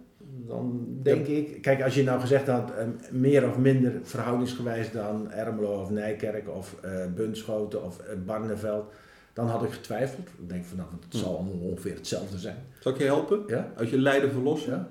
dan 0.46 0.86
denk 1.02 1.26
ik, 1.26 1.62
kijk, 1.62 1.82
als 1.82 1.94
je 1.94 2.02
nou 2.02 2.20
gezegd 2.20 2.46
had 2.46 2.70
eh, 2.70 2.86
meer 3.10 3.48
of 3.48 3.58
minder 3.58 3.92
verhoudingsgewijs 4.02 4.90
dan 4.92 5.30
Ermelo 5.30 5.80
of 5.80 5.90
Nijkerk 5.90 6.48
of 6.48 6.76
Bunschoten 7.14 7.84
of 7.84 8.00
Barneveld, 8.26 8.92
dan 9.36 9.48
had 9.48 9.62
ik 9.62 9.72
getwijfeld. 9.72 10.28
Ik 10.28 10.48
denk 10.48 10.64
van 10.64 10.76
nou, 10.76 10.88
het 11.00 11.12
hm. 11.12 11.18
zal 11.18 11.46
ongeveer 11.62 11.94
hetzelfde 11.94 12.38
zijn. 12.38 12.56
Zal 12.80 12.92
ik 12.92 12.98
je 12.98 13.04
helpen? 13.04 13.42
Ja? 13.46 13.72
Als 13.76 13.90
je 13.90 13.98
lijden 13.98 14.32
verlossen? 14.32 14.72
Ja? 14.72 14.90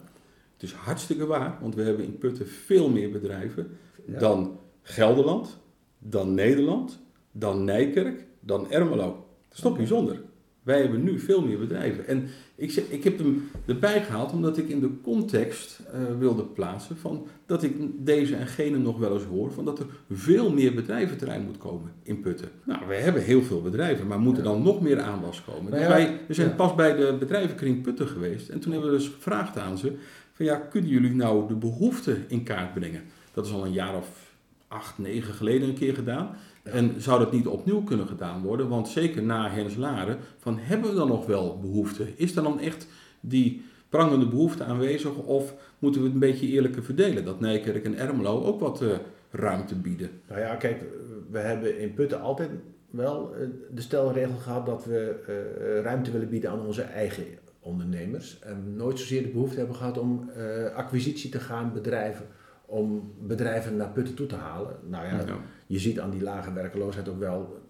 Het 0.53 0.63
is 0.63 0.73
hartstikke 0.73 1.25
waar, 1.25 1.57
want 1.61 1.75
we 1.75 1.81
hebben 1.81 2.05
in 2.05 2.17
Putten 2.17 2.47
veel 2.47 2.89
meer 2.89 3.11
bedrijven 3.11 3.77
dan 4.05 4.59
Gelderland, 4.81 5.57
dan 5.99 6.33
Nederland, 6.33 6.99
dan 7.31 7.63
Nijkerk, 7.63 8.25
dan 8.39 8.71
Ermelo. 8.71 9.25
Dat 9.47 9.57
is 9.57 9.59
toch 9.59 9.77
bijzonder. 9.77 10.21
Wij 10.65 10.81
hebben 10.81 11.03
nu 11.03 11.19
veel 11.19 11.41
meer 11.41 11.59
bedrijven. 11.59 12.07
En 12.07 12.27
ik, 12.55 12.71
zeg, 12.71 12.83
ik 12.89 13.03
heb 13.03 13.17
hem 13.17 13.49
erbij 13.65 14.03
gehaald 14.03 14.31
omdat 14.31 14.57
ik 14.57 14.69
in 14.69 14.79
de 14.79 15.01
context 15.01 15.79
uh, 15.93 16.19
wilde 16.19 16.43
plaatsen 16.43 16.97
van 16.97 17.27
dat 17.45 17.63
ik 17.63 17.73
deze 18.05 18.35
en 18.35 18.47
gene 18.47 18.77
nog 18.77 18.97
wel 18.97 19.13
eens 19.13 19.23
hoor 19.23 19.51
van 19.51 19.65
dat 19.65 19.79
er 19.79 19.85
veel 20.11 20.51
meer 20.51 20.73
bedrijventerrein 20.73 21.45
moet 21.45 21.57
komen 21.57 21.91
in 22.03 22.19
Putten. 22.19 22.49
Nou, 22.63 22.87
we 22.87 22.95
hebben 22.95 23.23
heel 23.23 23.43
veel 23.43 23.61
bedrijven, 23.61 24.07
maar 24.07 24.19
moeten 24.19 24.43
dan 24.43 24.63
nog 24.63 24.81
meer 24.81 25.01
aanwas 25.01 25.43
komen. 25.43 25.71
Dus 25.71 25.87
wij, 25.87 26.19
we 26.27 26.33
zijn 26.33 26.55
pas 26.55 26.75
bij 26.75 26.95
de 26.95 27.15
bedrijvenkring 27.19 27.81
Putten 27.81 28.07
geweest 28.07 28.49
en 28.49 28.59
toen 28.59 28.71
hebben 28.71 28.91
we 28.91 28.97
dus 28.97 29.07
gevraagd 29.07 29.57
aan 29.57 29.77
ze 29.77 29.97
van 30.33 30.45
ja, 30.45 30.55
kunnen 30.55 30.89
jullie 30.89 31.15
nou 31.15 31.47
de 31.47 31.55
behoeften 31.55 32.25
in 32.27 32.43
kaart 32.43 32.73
brengen? 32.73 33.03
Dat 33.33 33.45
is 33.45 33.51
al 33.51 33.65
een 33.65 33.73
jaar 33.73 33.95
of 33.95 34.33
acht, 34.67 34.97
negen 34.97 35.33
geleden 35.33 35.67
een 35.67 35.75
keer 35.75 35.93
gedaan. 35.93 36.35
En 36.65 37.01
zou 37.01 37.19
dat 37.19 37.31
niet 37.31 37.47
opnieuw 37.47 37.83
kunnen 37.83 38.07
gedaan 38.07 38.41
worden? 38.41 38.69
Want 38.69 38.87
zeker 38.87 39.23
na 39.23 39.49
Hens 39.49 39.75
Laren, 39.75 40.17
van 40.37 40.57
hebben 40.59 40.89
we 40.89 40.95
dan 40.95 41.07
nog 41.07 41.25
wel 41.25 41.59
behoefte? 41.59 42.07
Is 42.15 42.35
er 42.35 42.43
dan 42.43 42.59
echt 42.59 42.87
die 43.19 43.65
prangende 43.89 44.27
behoefte 44.27 44.63
aanwezig? 44.63 45.17
Of 45.17 45.53
moeten 45.79 46.01
we 46.01 46.07
het 46.07 46.15
een 46.15 46.29
beetje 46.29 46.47
eerlijker 46.47 46.83
verdelen? 46.83 47.25
Dat 47.25 47.39
Nijkerk 47.39 47.85
en 47.85 47.97
Ermelo 47.97 48.43
ook 48.43 48.59
wat 48.59 48.81
uh, 48.81 48.89
ruimte 49.31 49.75
bieden. 49.75 50.09
Nou 50.27 50.39
ja, 50.39 50.55
kijk, 50.55 50.83
we 51.31 51.39
hebben 51.39 51.79
in 51.79 51.93
Putten 51.93 52.21
altijd 52.21 52.49
wel 52.89 53.33
uh, 53.33 53.47
de 53.73 53.81
stelregel 53.81 54.37
gehad 54.37 54.65
dat 54.65 54.85
we 54.85 55.15
uh, 55.29 55.81
ruimte 55.81 56.11
willen 56.11 56.29
bieden 56.29 56.49
aan 56.49 56.65
onze 56.65 56.81
eigen 56.81 57.23
ondernemers. 57.59 58.39
En 58.39 58.75
nooit 58.75 58.99
zozeer 58.99 59.23
de 59.23 59.29
behoefte 59.29 59.57
hebben 59.57 59.75
gehad 59.75 59.97
om 59.97 60.29
acquisitie 60.75 61.29
te 61.29 61.39
gaan 61.39 61.73
bedrijven 61.73 62.25
om 62.65 63.13
bedrijven 63.19 63.75
naar 63.75 63.89
Putten 63.89 64.15
toe 64.15 64.25
te 64.27 64.35
halen. 64.35 64.75
Nou 64.89 65.05
ja, 65.05 65.25
je 65.65 65.79
ziet 65.79 65.99
aan 65.99 66.09
die 66.09 66.23
lage 66.23 66.53
werkeloosheid 66.53 67.09
ook 67.09 67.19
wel 67.19 67.63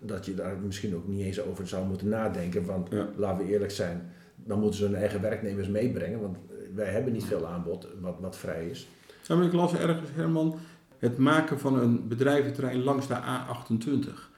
dat 0.00 0.26
je 0.26 0.34
daar 0.34 0.56
misschien 0.64 0.94
ook 0.94 1.08
niet 1.08 1.24
eens 1.24 1.42
over 1.42 1.68
zou 1.68 1.86
moeten 1.86 2.08
nadenken. 2.08 2.64
Want 2.66 2.88
laten 3.16 3.44
we 3.44 3.52
eerlijk 3.52 3.70
zijn, 3.70 4.12
dan 4.34 4.60
moeten 4.60 4.78
ze 4.78 4.84
hun 4.84 4.94
eigen 4.94 5.20
werknemers 5.20 5.68
meebrengen. 5.68 6.20
Want 6.20 6.36
wij 6.74 6.90
hebben 6.90 7.12
niet 7.12 7.24
veel 7.24 7.46
aanbod 7.46 7.88
wat, 8.00 8.16
wat 8.20 8.36
vrij 8.36 8.66
is. 8.66 8.88
Nou, 9.28 9.44
ik 9.44 9.52
las 9.52 9.74
ergens, 9.74 10.10
Herman, 10.14 10.58
het 10.98 11.18
maken 11.18 11.58
van 11.58 11.78
een 11.78 12.08
bedrijventerrein 12.08 12.82
langs 12.82 13.06
de 13.06 13.16
A28. 13.16 14.29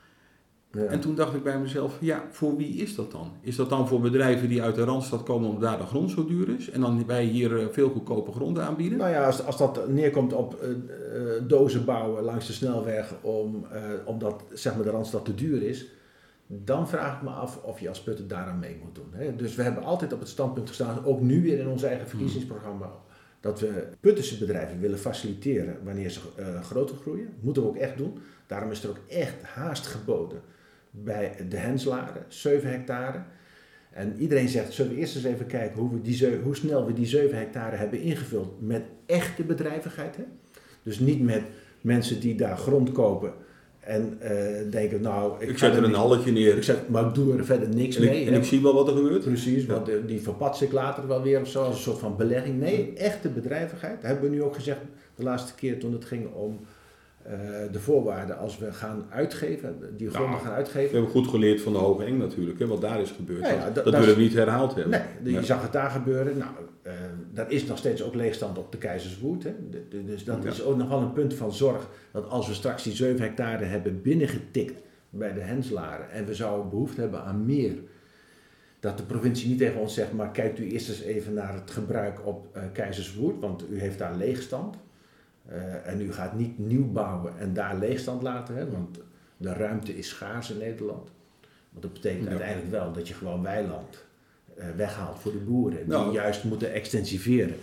En 0.73 1.01
toen 1.01 1.15
dacht 1.15 1.35
ik 1.35 1.43
bij 1.43 1.59
mezelf, 1.59 1.97
ja, 2.01 2.25
voor 2.31 2.57
wie 2.57 2.75
is 2.77 2.95
dat 2.95 3.11
dan? 3.11 3.33
Is 3.41 3.57
dat 3.57 3.69
dan 3.69 3.89
voor 3.89 4.01
bedrijven 4.01 4.49
die 4.49 4.63
uit 4.63 4.75
de 4.75 4.85
Randstad 4.85 5.23
komen 5.23 5.49
omdat 5.49 5.63
daar 5.63 5.79
de 5.79 5.87
grond 5.87 6.11
zo 6.11 6.27
duur 6.27 6.49
is? 6.49 6.71
En 6.71 6.81
dan 6.81 7.07
wij 7.07 7.25
hier 7.25 7.59
eh, 7.59 7.67
veel 7.71 7.91
goedkope 7.91 8.33
gronden 8.33 8.65
aanbieden? 8.65 8.99
Nou 8.99 9.11
ja, 9.11 9.27
als, 9.27 9.45
als 9.45 9.59
dat 9.59 9.89
neerkomt 9.89 10.33
op 10.33 10.63
uh, 10.63 10.69
dozen 11.47 11.85
bouwen 11.85 12.25
langs 12.25 12.47
de 12.47 12.53
snelweg 12.53 13.15
om, 13.21 13.67
uh, 13.73 13.79
omdat 14.05 14.45
zeg 14.53 14.75
maar, 14.75 14.85
de 14.85 14.91
Randstad 14.91 15.25
te 15.25 15.35
duur 15.35 15.63
is, 15.63 15.87
dan 16.47 16.89
vraag 16.89 17.17
ik 17.17 17.23
me 17.23 17.31
af 17.31 17.63
of 17.63 17.81
je 17.81 17.89
als 17.89 18.03
Putten 18.03 18.29
daaraan 18.29 18.59
mee 18.59 18.81
moet 18.85 18.95
doen. 18.95 19.11
Hè? 19.11 19.37
Dus 19.37 19.55
we 19.55 19.63
hebben 19.63 19.83
altijd 19.85 20.13
op 20.13 20.21
het 20.21 20.29
standpunt 20.29 20.69
gestaan, 20.69 21.05
ook 21.05 21.21
nu 21.21 21.43
weer 21.43 21.59
in 21.59 21.69
ons 21.69 21.83
eigen 21.83 22.09
verkiezingsprogramma, 22.09 22.93
dat 23.41 23.61
we 23.61 23.89
Puttense 24.01 24.39
bedrijven 24.39 24.81
willen 24.81 24.99
faciliteren 24.99 25.77
wanneer 25.85 26.11
ze 26.11 26.21
groter 26.63 26.97
groeien. 26.97 27.29
Moeten 27.41 27.63
we 27.63 27.69
ook 27.69 27.77
echt 27.77 27.97
doen. 27.97 28.19
Daarom 28.47 28.71
is 28.71 28.85
er 28.85 28.91
ook 28.91 29.01
echt 29.09 29.43
haast 29.43 29.87
geboden 29.87 30.41
bij 30.95 31.35
de 31.49 31.57
Henslaren, 31.57 32.25
7 32.29 32.71
hectare. 32.71 33.23
En 33.91 34.15
iedereen 34.19 34.49
zegt, 34.49 34.73
zullen 34.73 34.95
we 34.95 34.99
eerst 34.99 35.17
eens 35.17 35.25
even 35.25 35.47
kijken 35.47 35.81
hoe, 35.81 35.93
we 35.93 36.01
die, 36.01 36.37
hoe 36.43 36.57
snel 36.57 36.87
we 36.87 36.93
die 36.93 37.07
7 37.07 37.39
hectare 37.39 37.77
hebben 37.77 38.01
ingevuld 38.01 38.61
met 38.61 38.83
echte 39.07 39.43
bedrijvigheid. 39.43 40.17
Hè? 40.17 40.23
Dus 40.83 40.99
niet 40.99 41.23
met 41.23 41.43
mensen 41.81 42.21
die 42.21 42.35
daar 42.35 42.57
grond 42.57 42.93
kopen 42.93 43.33
en 43.81 44.19
uh, 44.23 44.31
denken, 44.71 45.01
nou... 45.01 45.43
Ik, 45.43 45.49
ik 45.49 45.59
zet 45.59 45.77
er 45.77 45.85
een 45.85 45.95
halletje 45.95 46.33
neer. 46.33 46.57
Ik 46.57 46.63
zet, 46.63 46.89
maar 46.89 47.07
ik 47.07 47.15
doe 47.15 47.37
er 47.37 47.45
verder 47.45 47.69
niks 47.69 47.97
en 47.97 48.05
mee. 48.05 48.21
Ik, 48.21 48.27
en 48.27 48.35
ik 48.35 48.45
zie 48.45 48.63
wel 48.63 48.75
wat 48.75 48.89
er 48.89 48.97
gebeurt. 48.97 49.25
Precies, 49.25 49.67
want 49.67 49.91
die 50.07 50.21
verpats 50.21 50.63
ik 50.63 50.73
later 50.73 51.07
wel 51.07 51.23
weer 51.23 51.41
of 51.41 51.49
zo, 51.49 51.63
als 51.63 51.75
een 51.75 51.83
soort 51.83 51.99
van 51.99 52.17
belegging. 52.17 52.61
Nee, 52.61 52.93
echte 52.97 53.29
bedrijvigheid. 53.29 53.95
Dat 54.01 54.11
hebben 54.11 54.31
we 54.31 54.37
nu 54.37 54.43
ook 54.43 54.55
gezegd 54.55 54.81
de 55.15 55.23
laatste 55.23 55.55
keer 55.55 55.79
toen 55.79 55.93
het 55.93 56.05
ging 56.05 56.33
om 56.35 56.61
uh, 57.27 57.33
de 57.73 57.81
voorwaarden 57.81 58.39
als 58.39 58.59
we 58.59 58.73
gaan 58.73 59.07
uitgeven, 59.11 59.79
die 59.97 60.11
gronden 60.11 60.31
nou, 60.31 60.43
gaan 60.45 60.55
uitgeven. 60.55 60.91
We 60.91 60.97
hebben 60.97 61.11
goed 61.11 61.29
geleerd 61.29 61.61
van 61.61 61.73
de 61.73 61.79
Hoge 61.79 62.05
Eng 62.05 62.19
natuurlijk, 62.19 62.59
hè, 62.59 62.67
wat 62.67 62.81
daar 62.81 63.01
is 63.01 63.11
gebeurd. 63.11 63.41
Ja, 63.41 63.53
ja, 63.53 63.71
dat, 63.71 63.85
dat 63.85 63.99
willen 63.99 64.15
we 64.15 64.21
niet 64.21 64.35
herhaald 64.35 64.75
hebben. 64.75 65.03
Nee, 65.23 65.35
je 65.35 65.45
zag 65.45 65.63
het 65.63 65.73
daar 65.73 65.91
gebeuren. 65.91 66.39
Nou, 66.39 66.51
uh, 66.87 66.93
daar 67.33 67.51
is 67.51 67.65
nog 67.67 67.79
steeds 67.79 68.03
ook 68.03 68.15
leegstand 68.15 68.59
op 68.59 68.73
de 68.73 68.79
Keizerswoerd. 68.79 69.43
Hè. 69.45 69.55
dus 70.05 70.25
dat 70.25 70.45
is 70.45 70.63
ook 70.63 70.77
nog 70.77 70.89
wel 70.89 71.01
een 71.01 71.13
punt 71.13 71.35
van 71.35 71.53
zorg 71.53 71.89
dat 72.13 72.29
als 72.29 72.49
we 72.49 72.55
straks 72.55 72.83
die 72.83 72.93
7 72.93 73.21
hectare 73.21 73.65
hebben 73.65 74.03
binnengetikt 74.03 74.81
bij 75.11 75.33
de 75.33 75.41
Henslaren 75.41 76.11
en 76.11 76.27
we 76.27 76.35
zouden 76.35 76.71
behoefte 76.71 77.01
hebben 77.01 77.23
aan 77.23 77.47
meer, 77.47 77.75
dat 78.81 78.97
de 78.97 79.05
provincie 79.05 79.49
niet 79.49 79.59
tegen 79.59 79.81
ons 79.81 79.95
zegt, 79.95 80.13
maar 80.13 80.31
kijkt 80.31 80.59
u 80.59 80.71
eerst 80.71 80.89
eens 80.89 81.01
even 81.01 81.35
naar 81.35 81.55
het 81.55 81.71
gebruik 81.71 82.27
op 82.27 82.47
uh, 82.57 82.63
Keizerswoerd, 82.73 83.41
want 83.41 83.65
u 83.71 83.79
heeft 83.81 83.99
daar 83.99 84.17
leegstand. 84.17 84.77
Uh, 85.51 85.87
en 85.87 86.01
u 86.01 86.13
gaat 86.13 86.35
niet 86.35 86.59
nieuw 86.59 86.93
bouwen 86.93 87.39
en 87.39 87.55
daar 87.55 87.79
leegstand 87.79 88.23
laten, 88.23 88.57
hè, 88.57 88.71
want 88.71 88.99
de 89.37 89.53
ruimte 89.53 89.97
is 89.97 90.09
schaars 90.09 90.51
in 90.51 90.59
Nederland. 90.59 91.11
Want 91.71 91.83
dat 91.83 91.93
betekent 91.93 92.29
uiteindelijk 92.29 92.71
wel 92.71 92.93
dat 92.93 93.09
je 93.09 93.15
gewoon 93.15 93.43
weiland 93.43 94.05
uh, 94.59 94.65
weghaalt 94.77 95.19
voor 95.19 95.33
de 95.33 95.39
boeren, 95.39 95.79
die 95.79 95.87
nou, 95.87 96.13
juist 96.13 96.45
moeten 96.45 96.73
extensiveren. 96.73 97.55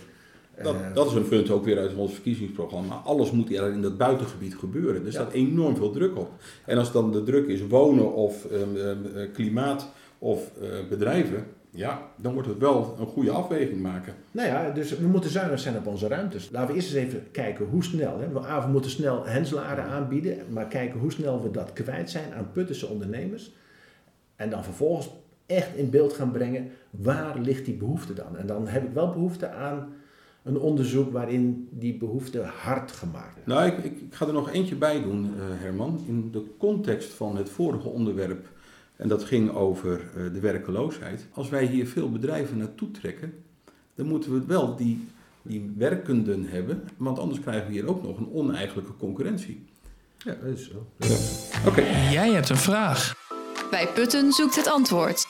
Dat, 0.62 0.74
uh, 0.74 0.94
dat, 0.94 1.06
is 1.06 1.12
een 1.12 1.28
punt 1.28 1.50
ook 1.50 1.64
weer 1.64 1.78
uit 1.78 1.94
ons 1.94 2.12
verkiezingsprogramma. 2.12 2.94
Alles 2.94 3.30
moet 3.30 3.52
er 3.52 3.72
in 3.72 3.82
dat 3.82 3.98
buitengebied 3.98 4.56
gebeuren. 4.56 5.06
Er 5.06 5.12
staat 5.12 5.32
enorm 5.32 5.76
veel 5.76 5.90
druk 5.90 6.16
op. 6.16 6.30
En 6.66 6.78
als 6.78 6.92
dan 6.92 7.12
de 7.12 7.22
druk 7.22 7.46
is 7.46 7.66
wonen 7.66 8.12
of 8.14 8.46
um, 8.52 8.76
um, 8.76 9.32
klimaat 9.32 9.88
of 10.18 10.50
bedrijven, 10.88 11.46
ja, 11.70 12.10
dan 12.16 12.32
wordt 12.32 12.48
het 12.48 12.58
wel 12.58 12.96
een 13.00 13.06
goede 13.06 13.30
afweging 13.30 13.80
maken. 13.82 14.14
Nou 14.30 14.48
ja, 14.48 14.70
dus 14.70 14.98
we 14.98 15.06
moeten 15.06 15.30
zuinig 15.30 15.60
zijn 15.60 15.76
op 15.76 15.86
onze 15.86 16.08
ruimtes. 16.08 16.50
Laten 16.50 16.68
we 16.68 16.74
eerst 16.74 16.94
eens 16.94 17.06
even 17.06 17.30
kijken 17.30 17.66
hoe 17.66 17.84
snel. 17.84 18.18
Hè. 18.18 18.28
We, 18.28 18.40
we 18.40 18.70
moeten 18.72 18.90
snel 18.90 19.26
henslaren 19.26 19.84
aanbieden, 19.84 20.38
maar 20.48 20.66
kijken 20.66 21.00
hoe 21.00 21.12
snel 21.12 21.42
we 21.42 21.50
dat 21.50 21.72
kwijt 21.72 22.10
zijn 22.10 22.32
aan 22.34 22.52
Puttense 22.52 22.86
ondernemers. 22.86 23.52
En 24.36 24.50
dan 24.50 24.64
vervolgens 24.64 25.10
echt 25.46 25.76
in 25.76 25.90
beeld 25.90 26.12
gaan 26.12 26.30
brengen 26.30 26.70
waar 26.90 27.38
ligt 27.38 27.64
die 27.64 27.76
behoefte 27.76 28.12
dan. 28.12 28.36
En 28.36 28.46
dan 28.46 28.66
heb 28.68 28.84
ik 28.84 28.92
wel 28.92 29.12
behoefte 29.12 29.50
aan 29.50 29.92
een 30.42 30.58
onderzoek 30.58 31.12
waarin 31.12 31.68
die 31.70 31.96
behoefte 31.96 32.40
hard 32.40 32.92
gemaakt 32.92 33.34
wordt. 33.34 33.46
Nou, 33.46 33.66
ik, 33.66 33.78
ik, 33.78 34.00
ik, 34.00 34.14
ga 34.14 34.26
er 34.26 34.32
nog 34.32 34.50
eentje 34.50 34.76
bij 34.76 35.02
doen, 35.02 35.24
uh, 35.24 35.30
Herman. 35.36 36.04
In 36.06 36.30
de 36.30 36.44
context 36.58 37.12
van 37.12 37.36
het 37.36 37.50
vorige 37.50 37.88
onderwerp 37.88 38.48
en 39.00 39.08
dat 39.08 39.24
ging 39.24 39.54
over 39.54 40.00
uh, 40.16 40.32
de 40.32 40.40
werkeloosheid. 40.40 41.26
Als 41.32 41.48
wij 41.48 41.66
hier 41.66 41.86
veel 41.86 42.10
bedrijven 42.10 42.56
naartoe 42.56 42.90
trekken, 42.90 43.34
dan 43.94 44.06
moeten 44.06 44.32
we 44.32 44.46
wel 44.46 44.76
die, 44.76 45.08
die 45.42 45.72
werkenden 45.76 46.46
hebben, 46.48 46.82
want 46.96 47.18
anders 47.18 47.40
krijgen 47.40 47.66
we 47.66 47.72
hier 47.72 47.88
ook 47.88 48.02
nog 48.02 48.18
een 48.18 48.32
oneigenlijke 48.32 48.96
concurrentie. 48.98 49.64
Ja, 50.18 50.36
dat 50.42 50.58
is 50.58 50.70
zo. 50.70 50.86
Ja. 50.96 51.16
Oké. 51.68 51.80
Okay. 51.80 52.12
Jij 52.12 52.30
hebt 52.32 52.48
een 52.48 52.56
vraag. 52.56 53.14
Bij 53.70 53.88
Putten 53.94 54.32
zoekt 54.32 54.56
het 54.56 54.68
antwoord. 54.68 55.26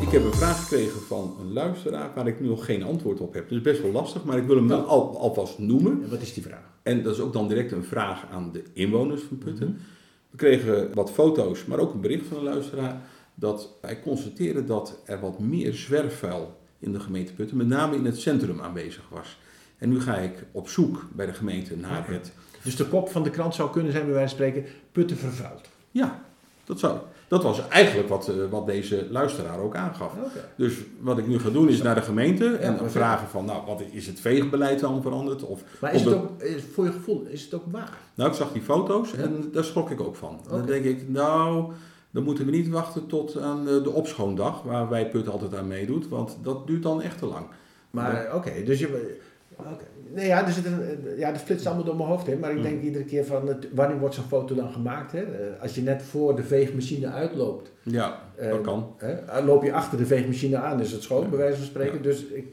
Ik 0.00 0.08
heb 0.08 0.24
een 0.24 0.34
vraag 0.34 0.62
gekregen 0.62 1.00
van 1.00 1.36
een 1.40 1.52
luisteraar 1.52 2.10
waar 2.14 2.26
ik 2.26 2.40
nu 2.40 2.46
nog 2.46 2.64
geen 2.64 2.82
antwoord 2.82 3.20
op 3.20 3.34
heb. 3.34 3.48
Dat 3.48 3.58
is 3.58 3.64
best 3.64 3.82
wel 3.82 3.92
lastig, 3.92 4.24
maar 4.24 4.38
ik 4.38 4.46
wil 4.46 4.56
hem 4.56 4.68
wel 4.68 4.86
al, 4.86 5.18
alvast 5.18 5.58
noemen. 5.58 6.02
En 6.02 6.10
wat 6.10 6.20
is 6.20 6.34
die 6.34 6.42
vraag? 6.42 6.70
En 6.82 7.02
dat 7.02 7.14
is 7.14 7.20
ook 7.20 7.32
dan 7.32 7.48
direct 7.48 7.72
een 7.72 7.84
vraag 7.84 8.26
aan 8.30 8.52
de 8.52 8.62
inwoners 8.72 9.22
van 9.22 9.38
Putten. 9.38 9.66
Mm 9.66 9.74
-hmm. 9.74 9.84
We 10.32 10.38
kregen 10.38 10.94
wat 10.94 11.10
foto's, 11.10 11.64
maar 11.64 11.78
ook 11.78 11.94
een 11.94 12.00
bericht 12.00 12.26
van 12.26 12.36
een 12.36 12.42
luisteraar 12.42 13.02
dat 13.34 13.68
wij 13.80 14.00
constateren 14.00 14.66
dat 14.66 14.98
er 15.04 15.20
wat 15.20 15.38
meer 15.38 15.72
zwerfvuil 15.72 16.56
in 16.78 16.92
de 16.92 17.00
gemeente 17.00 17.32
Putten, 17.32 17.56
met 17.56 17.66
name 17.66 17.96
in 17.96 18.04
het 18.04 18.18
centrum 18.18 18.60
aanwezig 18.60 19.08
was. 19.08 19.38
En 19.78 19.88
nu 19.88 20.00
ga 20.00 20.16
ik 20.16 20.44
op 20.52 20.68
zoek 20.68 21.06
bij 21.12 21.26
de 21.26 21.32
gemeente 21.32 21.76
naar 21.76 22.08
het. 22.08 22.32
Dus 22.62 22.76
de 22.76 22.86
kop 22.86 23.10
van 23.10 23.22
de 23.22 23.30
krant 23.30 23.54
zou 23.54 23.70
kunnen 23.70 23.92
zijn, 23.92 24.04
bij 24.04 24.14
wijze 24.14 24.36
van 24.36 24.46
spreken, 24.46 24.70
Putten 24.92 25.16
vervuild. 25.16 25.68
Ja, 25.90 26.24
dat 26.64 26.78
zou. 26.78 26.98
Dat 27.32 27.42
was 27.42 27.68
eigenlijk 27.68 28.08
wat, 28.08 28.28
uh, 28.28 28.50
wat 28.50 28.66
deze 28.66 29.06
luisteraar 29.10 29.58
ook 29.58 29.76
aangaf. 29.76 30.12
Okay. 30.12 30.42
Dus 30.56 30.74
wat 31.00 31.18
ik 31.18 31.26
nu 31.26 31.38
ga 31.38 31.50
doen 31.50 31.68
is 31.68 31.82
naar 31.82 31.94
de 31.94 32.02
gemeente 32.02 32.44
ja, 32.44 32.58
en 32.58 32.90
vragen 32.90 33.28
van, 33.28 33.44
nou, 33.44 33.66
wat 33.66 33.82
is 33.90 34.06
het 34.06 34.20
veegbeleid 34.20 34.80
dan 34.80 35.02
veranderd? 35.02 35.42
Of, 35.42 35.62
maar 35.80 35.94
is 35.94 36.02
het 36.02 36.14
ook, 36.14 36.42
is, 36.42 36.62
voor 36.72 36.84
je 36.84 36.92
gevoel, 36.92 37.26
is 37.28 37.44
het 37.44 37.54
ook 37.54 37.64
waar? 37.70 37.98
Nou, 38.14 38.30
ik 38.30 38.36
zag 38.36 38.52
die 38.52 38.62
foto's 38.62 39.14
en 39.14 39.48
daar 39.52 39.64
schrok 39.64 39.90
ik 39.90 40.00
ook 40.00 40.16
van. 40.16 40.40
Okay. 40.44 40.58
Dan 40.58 40.66
denk 40.66 40.84
ik, 40.84 41.08
nou, 41.08 41.72
dan 42.10 42.22
moeten 42.22 42.44
we 42.44 42.50
niet 42.50 42.68
wachten 42.68 43.06
tot 43.06 43.38
aan 43.40 43.64
de 43.64 43.90
opschoondag, 43.90 44.62
waar 44.62 44.88
wij 44.88 45.08
Put 45.08 45.28
altijd 45.28 45.54
aan 45.54 45.66
meedoet, 45.66 46.08
want 46.08 46.36
dat 46.42 46.66
duurt 46.66 46.82
dan 46.82 47.02
echt 47.02 47.18
te 47.18 47.26
lang. 47.26 47.46
Maar 47.90 48.26
oké, 48.26 48.36
okay, 48.36 48.64
dus 48.64 48.78
je, 48.78 49.18
Oké. 49.56 49.84
Nee, 50.14 50.26
ja, 50.26 50.46
er 50.46 50.52
zit 50.52 50.64
een, 50.66 50.80
ja, 51.16 51.32
dat 51.32 51.40
flitst 51.40 51.66
allemaal 51.66 51.84
door 51.84 51.96
mijn 51.96 52.08
hoofd 52.08 52.26
heen. 52.26 52.38
Maar 52.38 52.50
ik 52.50 52.56
Mm. 52.56 52.62
denk 52.62 52.82
iedere 52.82 53.04
keer 53.04 53.24
van, 53.24 53.46
het, 53.48 53.68
wanneer 53.74 53.98
wordt 53.98 54.14
zo'n 54.14 54.24
foto 54.24 54.54
dan 54.54 54.72
gemaakt? 54.72 55.12
Hè? 55.12 55.20
Eh, 55.22 55.62
Als 55.62 55.74
je 55.74 55.82
net 55.82 56.02
voor 56.02 56.36
de 56.36 56.42
veegmachine 56.42 57.06
uitloopt, 57.10 57.70
Ja, 57.82 58.18
dat 58.36 58.46
Eh, 58.46 58.60
kan. 58.60 58.94
hè? 58.98 59.42
loop 59.44 59.62
je 59.62 59.72
achter 59.72 59.98
de 59.98 60.06
veegmachine 60.06 60.56
aan, 60.56 60.80
is 60.80 60.92
het 60.92 61.02
schoon, 61.02 61.22
Ja. 61.22 61.28
bij 61.28 61.38
wijze 61.38 61.56
van 61.56 61.66
spreken. 61.66 61.96
Ja. 61.96 62.02
Dus 62.02 62.24
ik, 62.24 62.46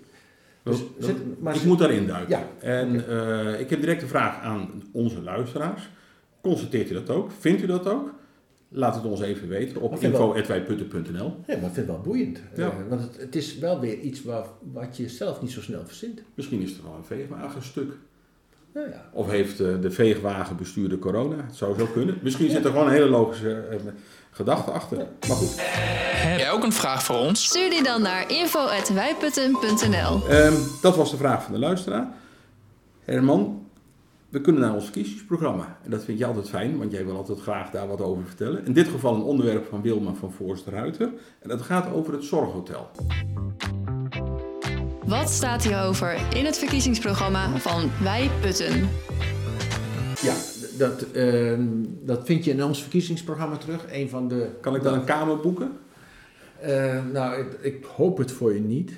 dus 0.63 0.77
Dat- 0.79 0.87
dat- 0.97 1.05
zit, 1.09 1.41
maar 1.41 1.53
ik 1.53 1.59
zit- 1.59 1.67
moet 1.69 1.79
daarin 1.79 2.07
duiken. 2.07 2.37
Ja, 2.37 2.43
En 2.67 3.07
eh, 3.07 3.59
ik 3.59 3.69
heb 3.69 3.79
direct 3.79 4.01
een 4.01 4.07
vraag 4.07 4.41
aan 4.41 4.83
onze 4.91 5.21
luisteraars. 5.21 5.89
Constateert 6.41 6.89
u 6.91 6.93
dat 6.93 7.09
ook? 7.09 7.31
Vindt 7.39 7.61
u 7.61 7.65
dat 7.65 7.87
ook? 7.87 8.13
Laat 8.71 8.95
het 8.95 9.05
ons 9.05 9.21
even 9.21 9.47
weten 9.47 9.81
op 9.81 9.99
info.wijputten.nl. 9.99 11.35
Ja, 11.47 11.55
maar 11.55 11.55
ik 11.55 11.59
vind 11.59 11.75
het 11.75 11.85
wel 11.85 12.01
boeiend. 12.01 12.39
Ja. 12.55 12.67
Eh, 12.67 12.75
want 12.89 13.01
het, 13.01 13.17
het 13.17 13.35
is 13.35 13.57
wel 13.57 13.79
weer 13.79 13.99
iets 13.99 14.23
waar, 14.23 14.45
wat 14.71 14.97
je 14.97 15.09
zelf 15.09 15.41
niet 15.41 15.51
zo 15.51 15.61
snel 15.61 15.85
verzint. 15.85 16.21
Misschien 16.33 16.61
is 16.61 16.77
er 16.77 16.83
wel 16.83 16.95
een 16.95 17.03
veegwagenstuk. 17.03 17.93
Nou 18.73 18.89
ja. 18.89 19.09
Of 19.11 19.29
heeft 19.29 19.59
eh, 19.59 19.81
de 19.81 19.91
veegwagenbestuurder 19.91 20.99
corona? 20.99 21.35
Het 21.35 21.55
zou 21.55 21.79
zo 21.79 21.85
kunnen. 21.85 22.19
Misschien 22.21 22.49
zit 22.49 22.65
er 22.65 22.71
gewoon 22.71 22.87
een 22.87 22.93
hele 22.93 23.09
logische 23.09 23.53
eh, 23.53 23.77
gedachte 24.31 24.71
achter. 24.71 24.97
Maar 24.97 25.37
goed. 25.37 25.55
Heb 25.57 26.39
jij 26.39 26.51
ook 26.51 26.63
een 26.63 26.73
vraag 26.73 27.03
voor 27.03 27.17
ons? 27.17 27.45
Stuur 27.45 27.69
die 27.69 27.83
dan 27.83 28.01
naar 28.01 28.31
info.wijputten.nl 28.31 30.27
Ehm, 30.27 30.53
dat 30.81 30.95
was 30.95 31.11
de 31.11 31.17
vraag 31.17 31.43
van 31.43 31.53
de 31.53 31.59
luisteraar. 31.59 32.07
Herman, 33.05 33.68
we 34.29 34.41
kunnen 34.41 34.61
naar 34.61 34.73
ons 34.73 34.83
verkiezingsprogramma. 34.83 35.77
En 35.83 35.91
dat 35.91 36.03
vind 36.03 36.17
je 36.17 36.25
altijd 36.25 36.49
fijn, 36.49 36.77
want 36.77 36.91
jij 36.91 37.05
wil 37.05 37.15
altijd 37.15 37.39
graag 37.39 37.69
daar 37.69 37.87
wat 37.87 38.01
over 38.01 38.25
vertellen. 38.25 38.65
In 38.65 38.73
dit 38.73 38.87
geval 38.87 39.15
een 39.15 39.21
onderwerp 39.21 39.65
van 39.65 39.81
Wilma 39.81 40.13
van 40.13 40.31
Voorster-Ruiter. 40.31 41.09
En 41.39 41.49
dat 41.49 41.61
gaat 41.61 41.91
over 41.91 42.13
het 42.13 42.23
zorghotel. 42.23 42.89
Wat 45.05 45.29
staat 45.29 45.63
hierover 45.63 46.17
in 46.35 46.45
het 46.45 46.57
verkiezingsprogramma 46.57 47.57
van 47.57 47.89
Wij 48.01 48.29
Putten? 48.41 48.89
Ja, 50.21 50.35
dat, 50.77 51.11
ehm, 51.11 51.67
dat 52.05 52.25
vind 52.25 52.45
je 52.45 52.51
in 52.51 52.63
ons 52.63 52.81
verkiezingsprogramma 52.81 53.57
terug. 53.57 53.85
Een 53.91 54.09
van 54.09 54.27
de, 54.27 54.49
Kan 54.61 54.75
ik 54.75 54.83
dan 54.83 54.93
een 54.93 55.05
kamer 55.05 55.37
boeken? 55.39 55.71
Eh, 56.59 57.05
nou, 57.13 57.41
ik, 57.41 57.53
ik 57.61 57.85
hoop 57.85 58.17
het 58.17 58.31
voor 58.31 58.53
je 58.53 58.59
niet. 58.59 58.91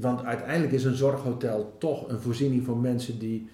Want 0.00 0.24
uiteindelijk 0.24 0.72
is 0.72 0.84
een 0.84 0.94
zorghotel 0.94 1.76
toch 1.78 2.08
een 2.08 2.20
voorziening 2.20 2.64
voor 2.64 2.76
mensen 2.76 3.18
die 3.18 3.48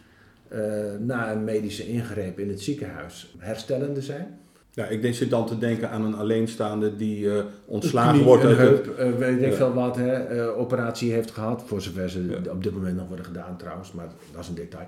na 1.01 1.33
een 1.33 1.45
medische 1.45 1.89
ingreep 1.89 2.39
in 2.39 2.49
het 2.49 2.61
ziekenhuis 2.61 3.35
herstellende 3.39 4.03
zijn. 4.03 4.39
Ja, 4.71 4.87
ik 4.87 5.03
denk, 5.03 5.15
zit 5.15 5.31
dan 5.31 5.47
te 5.47 5.59
denken 5.59 5.91
aan 5.91 6.05
een 6.05 6.15
alleenstaande 6.15 6.97
die 6.97 7.31
eh, 7.39 7.45
ontslagen 7.67 8.13
Knie, 8.13 8.25
wordt 8.25 8.45
een 8.45 8.57
heup, 8.57 8.87
eh, 8.99 9.13
weet 9.13 9.43
ik 9.43 9.51
Ja. 9.51 9.57
veel 9.57 9.73
wat, 9.73 9.97
hè, 9.97 10.13
eh, 10.13 10.59
operatie 10.59 11.13
heeft 11.13 11.31
gehad. 11.31 11.63
Voor 11.67 11.81
zover 11.83 12.11
ze 12.11 12.27
Ja. 12.45 12.51
op 12.51 12.63
dit 12.63 12.73
moment 12.73 12.97
nog 12.97 13.07
worden 13.07 13.25
gedaan 13.25 13.57
trouwens, 13.57 13.93
maar 13.93 14.09
dat 14.33 14.43
is 14.43 14.49
een 14.49 14.55
detail. 14.55 14.87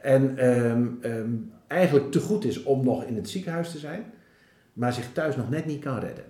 En 0.00 0.38
ehm, 0.38 0.86
ehm, 1.00 1.30
eigenlijk 1.66 2.10
te 2.10 2.20
goed 2.20 2.44
is 2.44 2.62
om 2.62 2.84
nog 2.84 3.04
in 3.04 3.16
het 3.16 3.28
ziekenhuis 3.28 3.70
te 3.70 3.78
zijn, 3.78 4.04
maar 4.72 4.92
zich 4.92 5.12
thuis 5.12 5.36
nog 5.36 5.50
net 5.50 5.66
niet 5.66 5.80
kan 5.80 5.98
redden. 5.98 6.24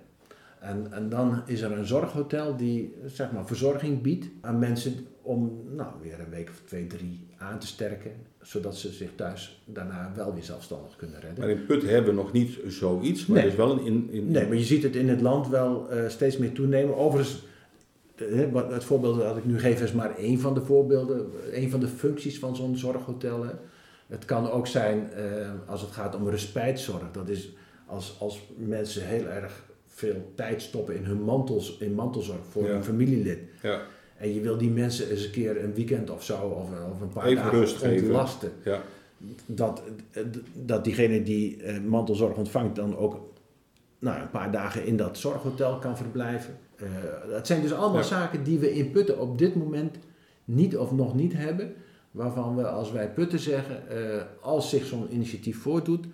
En, 0.59 0.87
en 0.91 1.09
dan 1.09 1.41
is 1.45 1.61
er 1.61 1.71
een 1.71 1.85
zorghotel 1.85 2.57
die 2.57 2.95
zeg 3.05 3.31
maar, 3.31 3.45
verzorging 3.45 4.01
biedt 4.01 4.25
aan 4.41 4.59
mensen 4.59 4.93
om 5.21 5.61
nou, 5.75 5.89
weer 6.01 6.19
een 6.19 6.29
week 6.29 6.49
of 6.49 6.61
twee, 6.65 6.87
drie 6.87 7.27
aan 7.37 7.59
te 7.59 7.67
sterken, 7.67 8.11
zodat 8.41 8.75
ze 8.77 8.91
zich 8.91 9.09
thuis 9.15 9.61
daarna 9.65 10.11
wel 10.15 10.33
weer 10.33 10.43
zelfstandig 10.43 10.95
kunnen 10.95 11.19
redden. 11.19 11.39
Maar 11.39 11.49
in 11.49 11.65
Put 11.65 11.81
hebben 11.83 12.15
we 12.15 12.21
nog 12.21 12.31
niet 12.31 12.59
zoiets, 12.67 13.25
maar 13.25 13.35
Nee. 13.37 13.45
er 13.45 13.51
is 13.51 13.57
wel 13.57 13.71
een... 13.71 13.85
In, 13.85 14.07
in, 14.11 14.31
Nee, 14.31 14.47
maar 14.47 14.57
je 14.57 14.63
ziet 14.63 14.83
het 14.83 14.95
in 14.95 15.09
het 15.09 15.21
land 15.21 15.47
wel 15.47 15.89
eh, 15.89 16.09
steeds 16.09 16.37
meer 16.37 16.51
toenemen. 16.51 16.97
Overigens, 16.97 17.43
de- 18.15 18.49
wat- 18.51 18.71
het 18.71 18.83
voorbeeld 18.83 19.19
dat 19.19 19.37
ik 19.37 19.45
nu 19.45 19.59
geef 19.59 19.81
is 19.81 19.91
maar 19.91 20.17
één 20.17 20.39
van 20.39 20.53
de 20.53 20.61
voorbeelden, 20.61 21.25
één 21.51 21.69
van 21.69 21.79
de 21.79 21.87
functies 21.87 22.39
van 22.39 22.55
zo'n 22.55 22.77
zorghotel. 22.77 23.43
hè. 23.43 23.51
Het 24.07 24.25
kan 24.25 24.51
ook 24.51 24.67
zijn 24.67 25.11
eh, 25.11 25.23
als 25.65 25.81
het 25.81 25.91
gaat 25.91 26.15
om 26.15 26.29
respijtzorg. 26.29 27.11
Dat 27.11 27.29
is 27.29 27.49
als, 27.85 28.15
als 28.19 28.39
mensen 28.57 29.05
heel 29.07 29.25
erg 29.27 29.63
veel 29.87 30.31
tijd 30.35 30.61
stoppen 30.61 30.95
in 30.95 31.03
hun 31.03 31.21
mantels, 31.21 31.77
in 31.77 31.93
mantelzorg 31.93 32.39
voor 32.49 32.63
Ja. 32.67 32.73
een 32.73 32.83
familielid. 32.83 33.39
Ja, 33.61 33.81
En 34.21 34.33
je 34.33 34.41
wil 34.41 34.57
die 34.57 34.69
mensen 34.69 35.09
eens 35.09 35.25
een 35.25 35.31
keer 35.31 35.63
een 35.63 35.73
weekend 35.73 36.09
of 36.09 36.23
zo, 36.23 36.37
of, 36.37 36.69
of 36.91 37.01
een 37.01 37.09
paar 37.13 37.25
Even 37.25 37.43
dagen 37.43 37.59
rust 37.59 37.77
geven. 37.77 38.03
ontlasten 38.05 38.51
ja. 38.63 38.81
dat, 39.45 39.81
dat 40.53 40.83
diegene 40.83 41.23
die 41.23 41.63
eh, 41.63 41.79
mantelzorg 41.79 42.35
ontvangt 42.35 42.75
dan 42.75 42.97
ook 42.97 43.19
nou, 43.99 44.21
een 44.21 44.29
paar 44.29 44.51
dagen 44.51 44.85
in 44.85 44.97
dat 44.97 45.17
zorghotel 45.17 45.77
kan 45.77 45.97
verblijven. 45.97 46.57
Eh, 46.75 46.85
dat 47.29 47.47
zijn 47.47 47.61
dus 47.61 47.73
allemaal 47.73 47.97
Ja. 47.97 48.03
zaken 48.03 48.43
die 48.43 48.59
we 48.59 48.73
in 48.73 48.91
Putten 48.91 49.19
op 49.19 49.37
dit 49.37 49.55
moment 49.55 49.97
niet 50.45 50.77
of 50.77 50.91
nog 50.91 51.15
niet 51.15 51.33
hebben. 51.33 51.73
Waarvan 52.11 52.55
we 52.55 52.67
als 52.67 52.91
wij 52.91 53.09
Putten 53.09 53.39
zeggen, 53.39 53.89
eh, 53.89 54.21
als 54.41 54.69
zich 54.69 54.85
zo'n 54.85 55.13
initiatief 55.13 55.61
voordoet, 55.61 56.05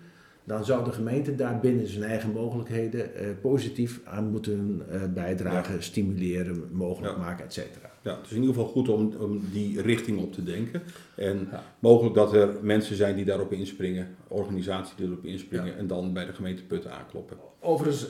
dan 0.48 0.64
zou 0.64 0.84
de 0.84 0.92
gemeente 0.92 1.34
daar 1.34 1.60
binnen 1.60 1.86
zijn 1.86 2.02
eigen 2.04 2.30
mogelijkheden 2.32 3.14
eh, 3.14 3.26
positief 3.40 4.00
aan 4.04 4.30
moeten 4.30 4.82
eh, 4.90 5.00
bijdragen, 5.14 5.82
stimuleren, 5.82 6.68
mogelijk 6.72 7.12
Ja. 7.16 7.18
maken, 7.22 7.44
et 7.44 7.52
cetera. 7.52 7.90
Ja, 8.02 8.16
het 8.16 8.24
is 8.26 8.30
in 8.32 8.40
ieder 8.40 8.54
geval 8.54 8.70
goed 8.70 8.88
om, 8.88 9.14
om 9.18 9.42
die 9.52 9.82
richting 9.82 10.18
op 10.18 10.32
te 10.32 10.42
denken. 10.42 10.82
En 11.16 11.48
Ja. 11.50 11.62
mogelijk 11.78 12.14
dat 12.14 12.32
er 12.34 12.54
mensen 12.62 12.96
zijn 12.96 13.16
die 13.16 13.24
daarop 13.24 13.52
inspringen, 13.52 14.14
organisaties 14.28 14.96
die 14.96 15.06
erop 15.06 15.24
inspringen 15.24 15.76
en 15.76 15.86
dan 15.86 16.12
bij 16.12 16.26
de 16.26 16.32
gemeente 16.32 16.62
Putten 16.64 16.92
aankloppen. 16.92 17.36
Overigens, 17.60 18.06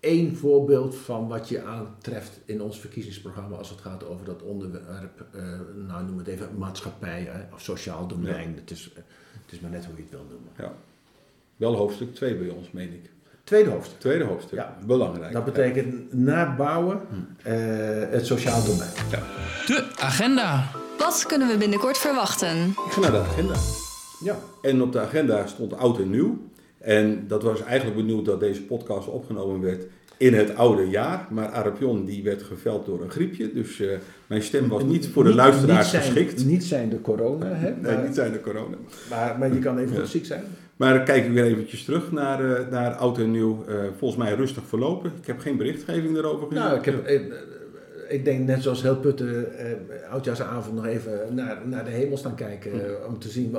één 0.00 0.36
voorbeeld 0.36 0.96
van 0.96 1.28
wat 1.28 1.48
je 1.48 1.62
aantreft 1.62 2.40
in 2.44 2.62
ons 2.62 2.80
verkiezingsprogramma 2.80 3.56
als 3.56 3.70
het 3.70 3.80
gaat 3.80 4.06
over 4.06 4.24
dat 4.24 4.42
onderwerp, 4.42 5.26
eh, 5.32 5.42
nou 5.86 6.04
noem 6.04 6.18
het 6.18 6.26
even 6.26 6.48
maatschappij 6.58 7.22
hè, 7.30 7.54
of 7.54 7.60
sociaal 7.60 8.06
domein. 8.06 8.54
Het, 8.54 8.70
is, 8.70 8.90
het 9.44 9.52
is 9.52 9.60
maar 9.60 9.70
net 9.70 9.84
hoe 9.84 9.96
je 9.96 10.02
het 10.02 10.10
wil 10.10 10.26
noemen. 10.30 10.50
Ja. 10.58 10.72
Wel 11.58 11.74
hoofdstuk 11.74 12.14
2 12.14 12.34
bij 12.36 12.48
ons, 12.48 12.70
meen 12.70 12.92
ik. 12.92 13.10
Tweede 13.44 13.70
hoofdstuk. 13.70 14.00
Tweede 14.00 14.24
hoofdstuk, 14.24 14.58
Ja. 14.58 14.76
belangrijk. 14.86 15.32
Dat 15.32 15.44
betekent 15.44 16.12
na 16.12 16.54
bouwen 16.56 17.00
eh, 17.42 17.54
het 18.10 18.26
sociaal 18.26 18.64
domein. 18.64 18.90
De 19.66 19.88
agenda. 19.98 20.70
Wat 20.98 21.24
kunnen 21.26 21.48
we 21.48 21.56
binnenkort 21.56 21.98
verwachten? 21.98 22.66
Ik 22.68 22.92
ga 22.92 23.00
naar 23.00 23.10
de 23.10 23.18
agenda. 23.18 23.54
Ja. 24.24 24.38
En 24.62 24.82
op 24.82 24.92
de 24.92 25.00
agenda 25.00 25.46
stond 25.46 25.76
oud 25.76 25.98
en 25.98 26.10
nieuw. 26.10 26.38
En 26.78 27.24
dat 27.28 27.42
was 27.42 27.62
eigenlijk 27.62 27.96
benieuwd 27.96 28.24
dat 28.24 28.40
deze 28.40 28.62
podcast 28.62 29.08
opgenomen 29.08 29.60
werd 29.60 29.84
in 30.18 30.34
het 30.34 30.54
oude 30.56 30.88
jaar. 30.88 31.26
Maar 31.30 31.46
Arapion 31.48 32.04
die 32.04 32.22
werd 32.22 32.42
geveld 32.42 32.86
door 32.86 33.02
een 33.02 33.10
griepje. 33.10 33.52
Dus 33.52 33.80
eh, 33.80 33.88
mijn 34.26 34.42
stem 34.42 34.68
was 34.68 34.82
niet 34.84 35.08
voor 35.08 35.22
de 35.22 35.28
Niet- 35.28 35.38
luisteraars 35.38 35.92
niet 35.92 36.02
zijn, 36.02 36.02
geschikt. 36.02 36.44
Niet 36.46 36.64
zijn 36.64 36.88
de 36.88 37.00
corona, 37.00 37.46
hè, 37.46 37.70
Nee, 37.70 37.94
maar, 37.94 38.04
niet 38.06 38.14
zijn 38.14 38.32
de 38.32 38.40
corona. 38.40 38.76
maar, 39.10 39.36
maar 39.38 39.52
je 39.52 39.58
kan 39.58 39.78
even 39.78 39.94
Ja. 39.94 40.00
goed 40.00 40.08
ziek 40.08 40.26
zijn. 40.26 40.44
Maar 40.76 40.94
dan 40.94 41.04
kijk 41.04 41.24
ik 41.24 41.32
weer 41.32 41.44
eventjes 41.44 41.84
terug 41.84 42.12
naar, 42.12 42.54
eh, 42.54 42.70
naar 42.70 42.92
oud 42.92 43.18
en 43.18 43.30
nieuw. 43.30 43.64
Eh, 43.68 43.74
volgens 43.98 44.20
mij 44.22 44.34
rustig 44.34 44.62
verlopen. 44.66 45.12
Ik 45.20 45.26
heb 45.26 45.38
geen 45.38 45.56
berichtgeving 45.56 46.14
daarover 46.14 46.46
gezien. 46.48 46.62
Nou, 46.64 46.78
ik, 46.78 46.84
heb, 46.84 47.06
ik 48.08 48.24
denk 48.24 48.46
net 48.46 48.62
zoals 48.62 48.82
heel 48.82 48.96
Putten, 48.96 49.58
eh, 49.58 50.10
oudjaarsavond 50.10 50.74
nog 50.74 50.86
even 50.86 51.34
naar, 51.34 51.60
naar 51.68 51.84
de 51.84 51.90
hemel 51.90 52.16
staan 52.16 52.34
kijken. 52.34 52.72
eh, 52.72 53.06
om 53.08 53.18
te 53.18 53.28
zien 53.28 53.56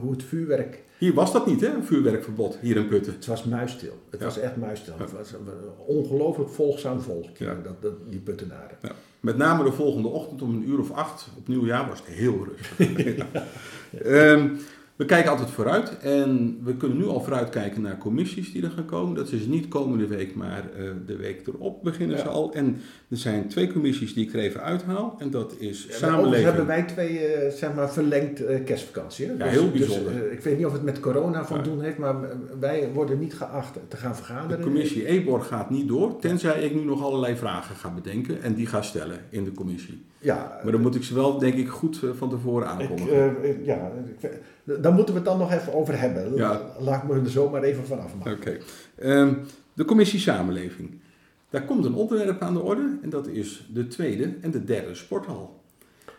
hoe 0.00 0.10
het 0.12 0.22
vuurwerk 0.22 0.82
Hier 0.98 1.14
was 1.14 1.32
dat 1.32 1.46
niet, 1.46 1.60
hè? 1.60 1.74
Een 1.74 1.84
vuurwerkverbod 1.84 2.58
hier 2.60 2.76
in 2.76 2.88
Putten. 2.88 3.12
Het 3.12 3.26
was 3.26 3.44
muisstil. 3.44 3.98
Het 4.10 4.20
Ja. 4.20 4.26
was 4.26 4.38
echt 4.38 4.56
muisstil. 4.56 4.94
Ja. 4.98 5.02
Het 5.02 5.12
was 5.12 5.32
een 5.32 5.38
ongelooflijk 5.86 6.50
volgzaam 6.50 7.00
volk, 7.00 7.36
Ja. 7.36 7.56
dat, 7.62 7.82
dat, 7.82 7.92
die 8.10 8.20
puttenaren. 8.20 8.76
Ja. 8.82 8.92
Met 9.20 9.36
name 9.36 9.64
de 9.64 9.72
volgende 9.72 10.08
ochtend 10.08 10.42
om 10.42 10.54
een 10.54 10.68
uur 10.68 10.78
of 10.78 10.90
acht 10.92 11.28
op 11.38 11.48
nieuwjaar 11.48 11.88
was 11.88 11.98
het 11.98 12.08
heel 12.08 12.46
rustig. 12.48 13.26
Ehm, 14.04 14.48
we 14.96 15.04
kijken 15.04 15.30
altijd 15.30 15.50
vooruit 15.50 15.98
en 15.98 16.58
we 16.64 16.76
kunnen 16.76 16.98
nu 16.98 17.04
al 17.06 17.20
vooruitkijken 17.20 17.82
naar 17.82 17.98
commissies 17.98 18.52
die 18.52 18.62
er 18.64 18.70
gaan 18.70 18.84
komen. 18.84 19.14
Dat 19.14 19.32
is 19.32 19.46
niet 19.46 19.68
komende 19.68 20.06
week, 20.06 20.34
maar 20.34 20.70
eh, 20.78 20.84
de 21.06 21.16
week 21.16 21.46
erop 21.46 21.82
beginnen 21.82 22.18
ze 22.18 22.28
al. 22.28 22.52
En 22.54 22.76
er 23.10 23.16
zijn 23.16 23.48
twee 23.48 23.72
commissies 23.72 24.14
die 24.14 24.26
ik 24.26 24.32
er 24.34 24.38
even 24.40 24.62
uithaal. 24.62 25.16
En 25.18 25.30
dat 25.30 25.52
is 25.58 25.58
Overigens 25.68 25.98
samenleving. 25.98 26.44
hebben 26.44 26.66
wij 26.66 26.82
twee, 26.82 27.18
eh, 27.18 27.52
zeg 27.52 27.74
maar, 27.74 27.92
verlengd 27.92 28.44
eh, 28.44 28.64
kerstvakantie. 28.64 29.26
Hè? 29.26 29.32
Ja, 29.32 29.44
heel 29.44 29.70
bijzonder. 29.70 30.12
Dus, 30.12 30.22
eh, 30.22 30.32
ik 30.32 30.40
weet 30.40 30.56
niet 30.56 30.66
of 30.66 30.72
het 30.72 30.82
met 30.82 31.00
corona 31.00 31.44
van 31.44 31.56
Ja. 31.56 31.62
doen 31.62 31.80
heeft, 31.82 31.98
maar 31.98 32.14
wij 32.60 32.88
worden 32.94 33.18
niet 33.18 33.34
geacht 33.34 33.78
te 33.88 33.96
gaan 33.96 34.10
De 34.10 34.16
vergaderen. 34.16 34.60
commissie 34.64 35.06
Eborg 35.06 35.46
gaat 35.46 35.70
niet 35.70 35.88
door, 35.88 36.18
tenzij 36.18 36.62
ik 36.62 36.74
nu 36.74 36.84
nog 36.84 37.02
allerlei 37.04 37.36
vragen 37.36 37.76
ga 37.76 37.90
bedenken 37.90 38.42
en 38.42 38.54
die 38.54 38.66
ga 38.66 38.82
stellen 38.82 39.18
in 39.30 39.44
de 39.44 39.52
commissie. 39.52 40.02
Ja, 40.18 40.60
Maar 40.62 40.72
dan 40.72 40.80
moet 40.80 40.94
ik 40.94 41.02
ze 41.04 41.14
wel, 41.14 41.38
denk 41.38 41.54
ik, 41.54 41.68
goed 41.68 42.00
van 42.16 42.28
tevoren 42.30 42.66
aankondigen. 42.68 43.44
ik- 43.44 43.64
ja 43.64 43.90
dan 44.64 44.94
moeten 44.94 45.14
we 45.14 45.20
het 45.20 45.28
dan 45.28 45.38
nog 45.38 45.52
even 45.52 45.74
over 45.74 46.00
hebben. 46.00 46.34
Ja. 46.34 46.62
Laat 46.78 47.08
me 47.08 47.14
er 47.14 47.30
zomaar 47.30 47.62
even 47.62 47.84
vanaf 47.84 48.14
maken. 48.16 48.32
Oké. 48.32 48.56
Ehm, 48.98 49.34
de 49.72 49.84
commissie 49.84 50.20
Samenleving. 50.20 50.90
Daar 51.50 51.64
komt 51.64 51.84
een 51.84 51.94
onderwerp 51.94 52.42
aan 52.42 52.54
de 52.54 52.60
orde 52.60 52.98
en 53.02 53.10
dat 53.10 53.26
is 53.26 53.68
de 53.72 53.86
tweede 53.86 54.34
en 54.40 54.50
de 54.50 54.64
derde 54.64 54.94
sporthal. 54.94 55.60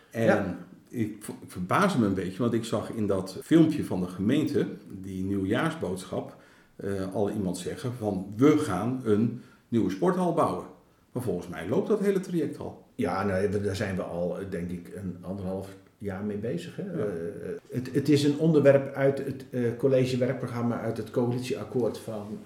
En 0.10 0.26
Ja. 0.26 0.58
ik, 0.89 1.15
v- 1.20 1.28
ik 1.30 1.36
verbaasde 1.52 2.00
me 2.00 2.06
een 2.06 2.13
beetje, 2.13 2.38
want 2.41 2.54
ik 2.54 2.63
zag 2.63 2.91
in 2.91 3.08
dat 3.08 3.38
filmpje 3.44 3.86
van 3.86 4.00
de 4.02 4.08
gemeente, 4.08 4.67
die 4.89 5.24
nieuwjaarsboodschap, 5.24 6.36
eh, 6.76 7.13
al 7.13 7.32
iemand 7.32 7.58
zeggen 7.58 7.94
van 7.94 8.34
we 8.36 8.58
gaan 8.58 9.02
een 9.04 9.41
nieuwe 9.67 9.89
sporthal 9.89 10.34
bouwen. 10.34 10.65
Maar 11.12 11.24
volgens 11.24 11.48
mij 11.48 11.67
loopt 11.67 11.88
dat 11.88 12.00
hele 12.00 12.20
traject 12.20 12.60
al. 12.60 12.86
Ja, 12.96 13.26
we- 13.50 13.62
daar 13.62 13.76
zijn 13.76 13.96
we 13.96 14.02
al, 14.02 14.39
eh, 14.39 14.46
denk 14.50 14.70
ik, 14.72 14.91
een 14.96 15.17
anderhalf, 15.22 15.70
jaar 15.98 16.24
mee 16.24 16.38
bezig. 16.38 16.76
Hè? 16.76 16.84
Eh, 17.06 17.12
het, 17.72 17.94
het, 17.94 18.10
is 18.10 18.24
een 18.24 18.38
onderwerp 18.38 18.94
uit 18.94 19.17
het 19.17 19.46
uh, 19.50 19.70
college-werkprogramma 19.78 20.80
uit 20.80 20.98
het 20.98 21.12
coalitieakkoord 21.12 21.98
van 21.98 22.39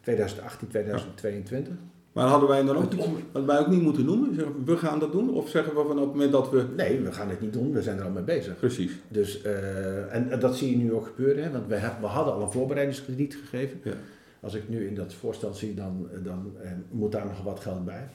2018, 0.00 0.68
2022. 0.68 1.74
Maar 2.12 2.26
hadden 2.26 2.48
wij 2.48 2.64
dan 2.64 2.76
ook, 2.76 2.92
hadden 3.32 3.46
wij 3.46 3.58
ook 3.58 3.68
niet 3.68 3.82
moeten 3.82 4.04
noemen? 4.04 4.34
Zeggen 4.34 4.64
we 4.64 4.76
gaan 4.76 4.98
dat 4.98 5.12
doen? 5.12 5.30
Of 5.30 5.48
zeggen 5.48 5.74
we 5.74 5.82
van 5.86 5.98
op 5.98 6.04
het 6.04 6.12
moment 6.12 6.32
dat 6.32 6.50
we... 6.50 6.66
Nee, 6.76 7.00
we 7.00 7.12
gaan 7.12 7.28
het 7.28 7.40
niet 7.40 7.52
doen. 7.52 7.72
We 7.72 7.82
zijn 7.82 7.98
er 7.98 8.04
al 8.04 8.10
mee 8.10 8.22
bezig. 8.22 8.56
Precies. 8.56 8.92
Dus, 9.08 9.44
uh, 9.44 10.14
en, 10.14 10.38
dat 10.40 10.56
zie 10.56 10.70
je 10.70 10.76
nu 10.76 10.92
ook 10.92 11.06
gebeuren. 11.06 11.44
Hè? 11.44 11.50
Want 11.50 11.66
we, 11.66 11.80
we 12.00 12.06
hadden 12.06 12.34
al 12.34 12.42
een 12.42 12.50
voorbereidingskrediet 12.50 13.34
gegeven. 13.34 13.80
Ja. 13.82 13.92
Als 14.40 14.54
ik 14.54 14.68
nu 14.68 14.86
in 14.86 14.94
dat 14.94 15.14
voorstel 15.14 15.54
zie, 15.54 15.74
dan, 15.74 16.08
dan 16.22 16.52
uh, 16.62 16.70
moet 16.90 17.12
daar 17.12 17.26
nog 17.26 17.42
wat 17.42 17.60
geld 17.60 17.84
bij. 17.84 18.08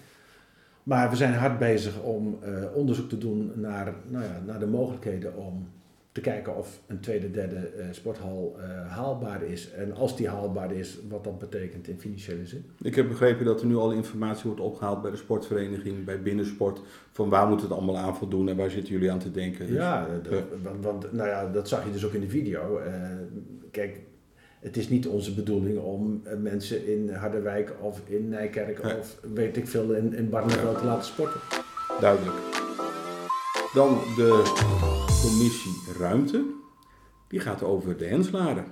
Maar 0.83 1.09
we 1.09 1.15
zijn 1.15 1.33
hard 1.33 1.59
bezig 1.59 2.01
om 2.01 2.39
uh, 2.43 2.49
onderzoek 2.73 3.09
te 3.09 3.17
doen 3.17 3.51
naar, 3.55 3.93
nou 4.07 4.23
ja, 4.23 4.41
naar 4.45 4.59
de 4.59 4.67
mogelijkheden 4.67 5.35
om 5.35 5.67
te 6.17 6.29
kijken 6.29 6.55
of 6.55 6.81
een 6.87 6.99
tweede, 6.99 7.31
derde 7.31 7.71
uh, 7.77 7.85
sporthal 7.91 8.55
uh, 8.57 8.91
haalbaar 8.91 9.43
is. 9.43 9.71
En 9.71 9.93
als 9.93 10.17
die 10.17 10.27
haalbaar 10.27 10.71
is, 10.71 10.99
wat 11.09 11.23
dat 11.23 11.39
betekent 11.39 11.87
in 11.87 11.99
financiële 11.99 12.45
zin. 12.45 12.65
Ik 12.81 12.95
heb 12.95 13.07
begrepen 13.07 13.45
dat 13.45 13.61
er 13.61 13.67
nu 13.67 13.75
al 13.75 13.91
informatie 13.91 14.43
wordt 14.45 14.61
opgehaald 14.61 15.01
bij 15.01 15.11
de 15.11 15.17
sportvereniging, 15.17 16.05
bij 16.05 16.21
binnensport. 16.21 16.81
Van 17.11 17.29
waar 17.29 17.47
moet 17.47 17.61
het 17.61 17.71
allemaal 17.71 17.97
aan 17.97 18.15
voldoen 18.15 18.49
en 18.49 18.55
waar 18.55 18.69
zitten 18.69 18.93
jullie 18.93 19.11
aan 19.11 19.19
te 19.19 19.31
denken? 19.31 19.67
Dus, 19.67 19.75
ja, 19.75 20.07
dat, 20.23 20.33
uh, 20.33 20.39
want, 20.63 20.83
want, 20.83 21.13
nou 21.13 21.29
ja, 21.29 21.47
dat 21.51 21.67
zag 21.67 21.85
je 21.85 21.91
dus 21.91 22.05
ook 22.05 22.13
in 22.13 22.21
de 22.21 22.29
video. 22.29 22.79
kijk, 23.71 23.99
het 24.59 24.77
is 24.77 24.89
niet 24.89 25.07
onze 25.07 25.33
bedoeling 25.33 25.79
om 25.79 26.21
mensen 26.37 26.87
in 26.87 27.09
Harderwijk 27.09 27.73
of 27.81 28.01
in 28.05 28.29
Nijkerk 28.29 28.83
ja. 28.83 28.95
of 28.95 29.19
weet 29.33 29.57
ik 29.57 29.67
veel 29.67 29.91
in, 29.91 30.13
in 30.13 30.29
Barneveld 30.29 30.73
ja. 30.73 30.79
te 30.79 30.85
laten 30.85 31.05
sporten. 31.05 31.39
Duidelijk. 31.99 32.56
Dan 33.77 33.99
de 34.15 34.43
commissie 35.21 35.71
Ruimte. 35.99 36.45
Die 37.27 37.39
gaat 37.39 37.63
over 37.63 37.97
de 37.97 38.05
Henslaren. 38.05 38.65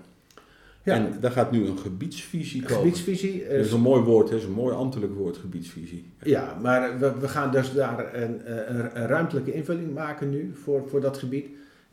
Ja. 0.83 0.93
En 0.93 1.19
daar 1.19 1.31
gaat 1.31 1.51
nu 1.51 1.67
een 1.67 1.77
gebiedsvisie 1.77 2.61
komen. 2.61 2.77
Gebiedsvisie. 2.77 3.47
Dat 3.47 3.65
is 3.65 3.71
een 3.71 3.81
mooi 3.81 4.01
woord, 4.01 4.29
dat 4.29 4.39
is 4.39 4.45
een 4.45 4.51
mooi 4.51 4.75
ambtelijk 4.75 5.13
woord, 5.13 5.37
gebiedsvisie. 5.37 6.13
Ja, 6.23 6.57
maar 6.61 6.99
we, 6.99 7.19
we 7.19 7.27
gaan 7.27 7.51
dus 7.51 7.73
daar 7.73 8.15
een, 8.15 8.51
een, 8.51 8.97
een, 8.97 9.07
ruimtelijke 9.07 9.53
invulling 9.53 9.93
maken 9.93 10.29
nu 10.29 10.55
voor, 10.63 10.89
voor 10.89 11.01
dat 11.01 11.17
gebied. 11.17 11.47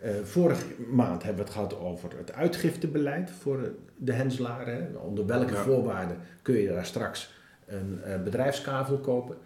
Uh, 0.04 0.10
vorige 0.22 0.64
maand 0.90 1.22
hebben 1.22 1.44
we 1.44 1.50
het 1.50 1.58
gehad 1.58 1.78
over 1.78 2.10
het 2.16 2.32
uitgiftebeleid 2.32 3.30
voor 3.30 3.72
de 3.96 4.12
Henslaren. 4.12 5.02
Onder 5.02 5.26
welke 5.26 5.52
ja. 5.52 5.62
voorwaarden 5.62 6.16
kun 6.42 6.54
je 6.54 6.68
daar 6.68 6.86
straks 6.86 7.34
een 7.66 8.00
uh, 8.06 8.22
bedrijfskavel 8.22 8.98
kopen. 8.98 9.36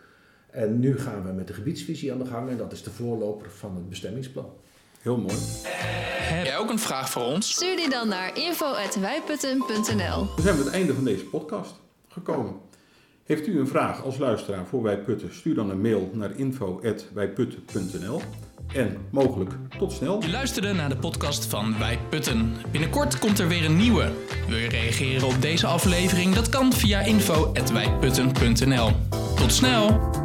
En 0.56 0.80
nu 0.80 0.98
gaan 0.98 1.22
we 1.24 1.32
met 1.32 1.46
de 1.46 1.52
gebiedsvisie 1.52 2.12
aan 2.12 2.18
de 2.18 2.26
gang 2.26 2.50
en 2.50 2.56
dat 2.56 2.72
is 2.72 2.82
de 2.82 2.90
voorloper 2.90 3.50
van 3.50 3.74
het 3.74 3.88
bestemmingsplan. 3.88 4.50
Heel 5.00 5.16
mooi. 5.16 5.34
Heb 5.62 6.46
jij 6.46 6.56
ook 6.56 6.70
een 6.70 6.78
vraag 6.78 7.10
voor 7.10 7.22
ons? 7.22 7.50
Stuur 7.50 7.76
die 7.76 7.90
dan 7.90 8.08
naar 8.08 8.36
info.wijputten.nl 8.36 10.28
We 10.36 10.42
zijn 10.42 10.54
aan 10.54 10.60
het 10.60 10.70
einde 10.72 10.94
van 10.94 11.04
deze 11.04 11.24
podcast 11.24 11.74
gekomen. 12.08 12.54
Heeft 13.24 13.46
u 13.46 13.58
een 13.58 13.68
vraag 13.68 14.04
als 14.04 14.18
luisteraar 14.18 14.66
voor 14.66 14.82
Wij 14.82 14.98
Putten? 14.98 15.34
Stuur 15.34 15.54
dan 15.54 15.70
een 15.70 15.80
mail 15.80 16.10
naar 16.12 16.36
info.wijputten.nl 16.36 18.20
en 18.74 18.96
mogelijk 19.10 19.50
tot 19.78 19.92
snel. 19.92 20.22
Je 20.22 20.30
luisterde 20.30 20.72
naar 20.72 20.88
de 20.88 20.96
podcast 20.96 21.46
van 21.46 21.78
Wij 21.78 21.98
Putten. 22.08 22.54
Binnenkort 22.70 23.18
komt 23.18 23.38
er 23.38 23.48
weer 23.48 23.64
een 23.64 23.76
nieuwe. 23.76 24.12
Wil 24.48 24.56
je 24.56 24.68
reageren 24.68 25.26
op 25.26 25.42
deze 25.42 25.66
aflevering? 25.66 26.34
Dat 26.34 26.48
kan 26.48 26.72
via 26.72 27.00
info.wijputten.nl. 27.00 28.90
Tot 29.36 29.52
snel! 29.52 30.24